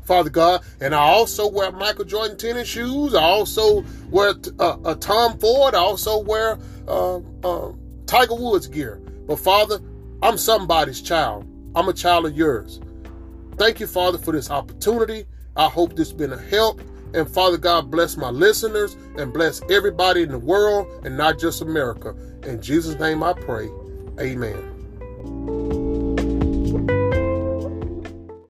Father 0.05 0.29
God, 0.29 0.63
and 0.81 0.93
I 0.93 0.99
also 0.99 1.49
wear 1.49 1.71
Michael 1.71 2.05
Jordan 2.05 2.37
tennis 2.37 2.67
shoes. 2.67 3.15
I 3.15 3.23
also 3.23 3.85
wear 4.09 4.33
uh, 4.59 4.77
a 4.85 4.95
Tom 4.95 5.37
Ford. 5.37 5.75
I 5.75 5.79
also 5.79 6.19
wear 6.19 6.59
uh, 6.87 7.19
uh, 7.43 7.71
Tiger 8.05 8.35
Woods 8.35 8.67
gear. 8.67 9.01
But 9.27 9.37
Father, 9.37 9.79
I'm 10.21 10.37
somebody's 10.37 11.01
child. 11.01 11.45
I'm 11.75 11.87
a 11.87 11.93
child 11.93 12.25
of 12.25 12.37
yours. 12.37 12.81
Thank 13.57 13.79
you, 13.79 13.87
Father, 13.87 14.17
for 14.17 14.31
this 14.31 14.49
opportunity. 14.49 15.25
I 15.55 15.67
hope 15.69 15.95
this 15.95 16.09
has 16.09 16.17
been 16.17 16.33
a 16.33 16.37
help. 16.37 16.81
And 17.13 17.29
Father 17.29 17.57
God, 17.57 17.91
bless 17.91 18.17
my 18.17 18.29
listeners 18.29 18.95
and 19.17 19.31
bless 19.31 19.61
everybody 19.69 20.23
in 20.23 20.29
the 20.29 20.39
world 20.39 21.05
and 21.05 21.15
not 21.15 21.37
just 21.39 21.61
America. 21.61 22.15
In 22.43 22.61
Jesus' 22.61 22.99
name 22.99 23.21
I 23.21 23.33
pray. 23.33 23.69
Amen. 24.19 25.82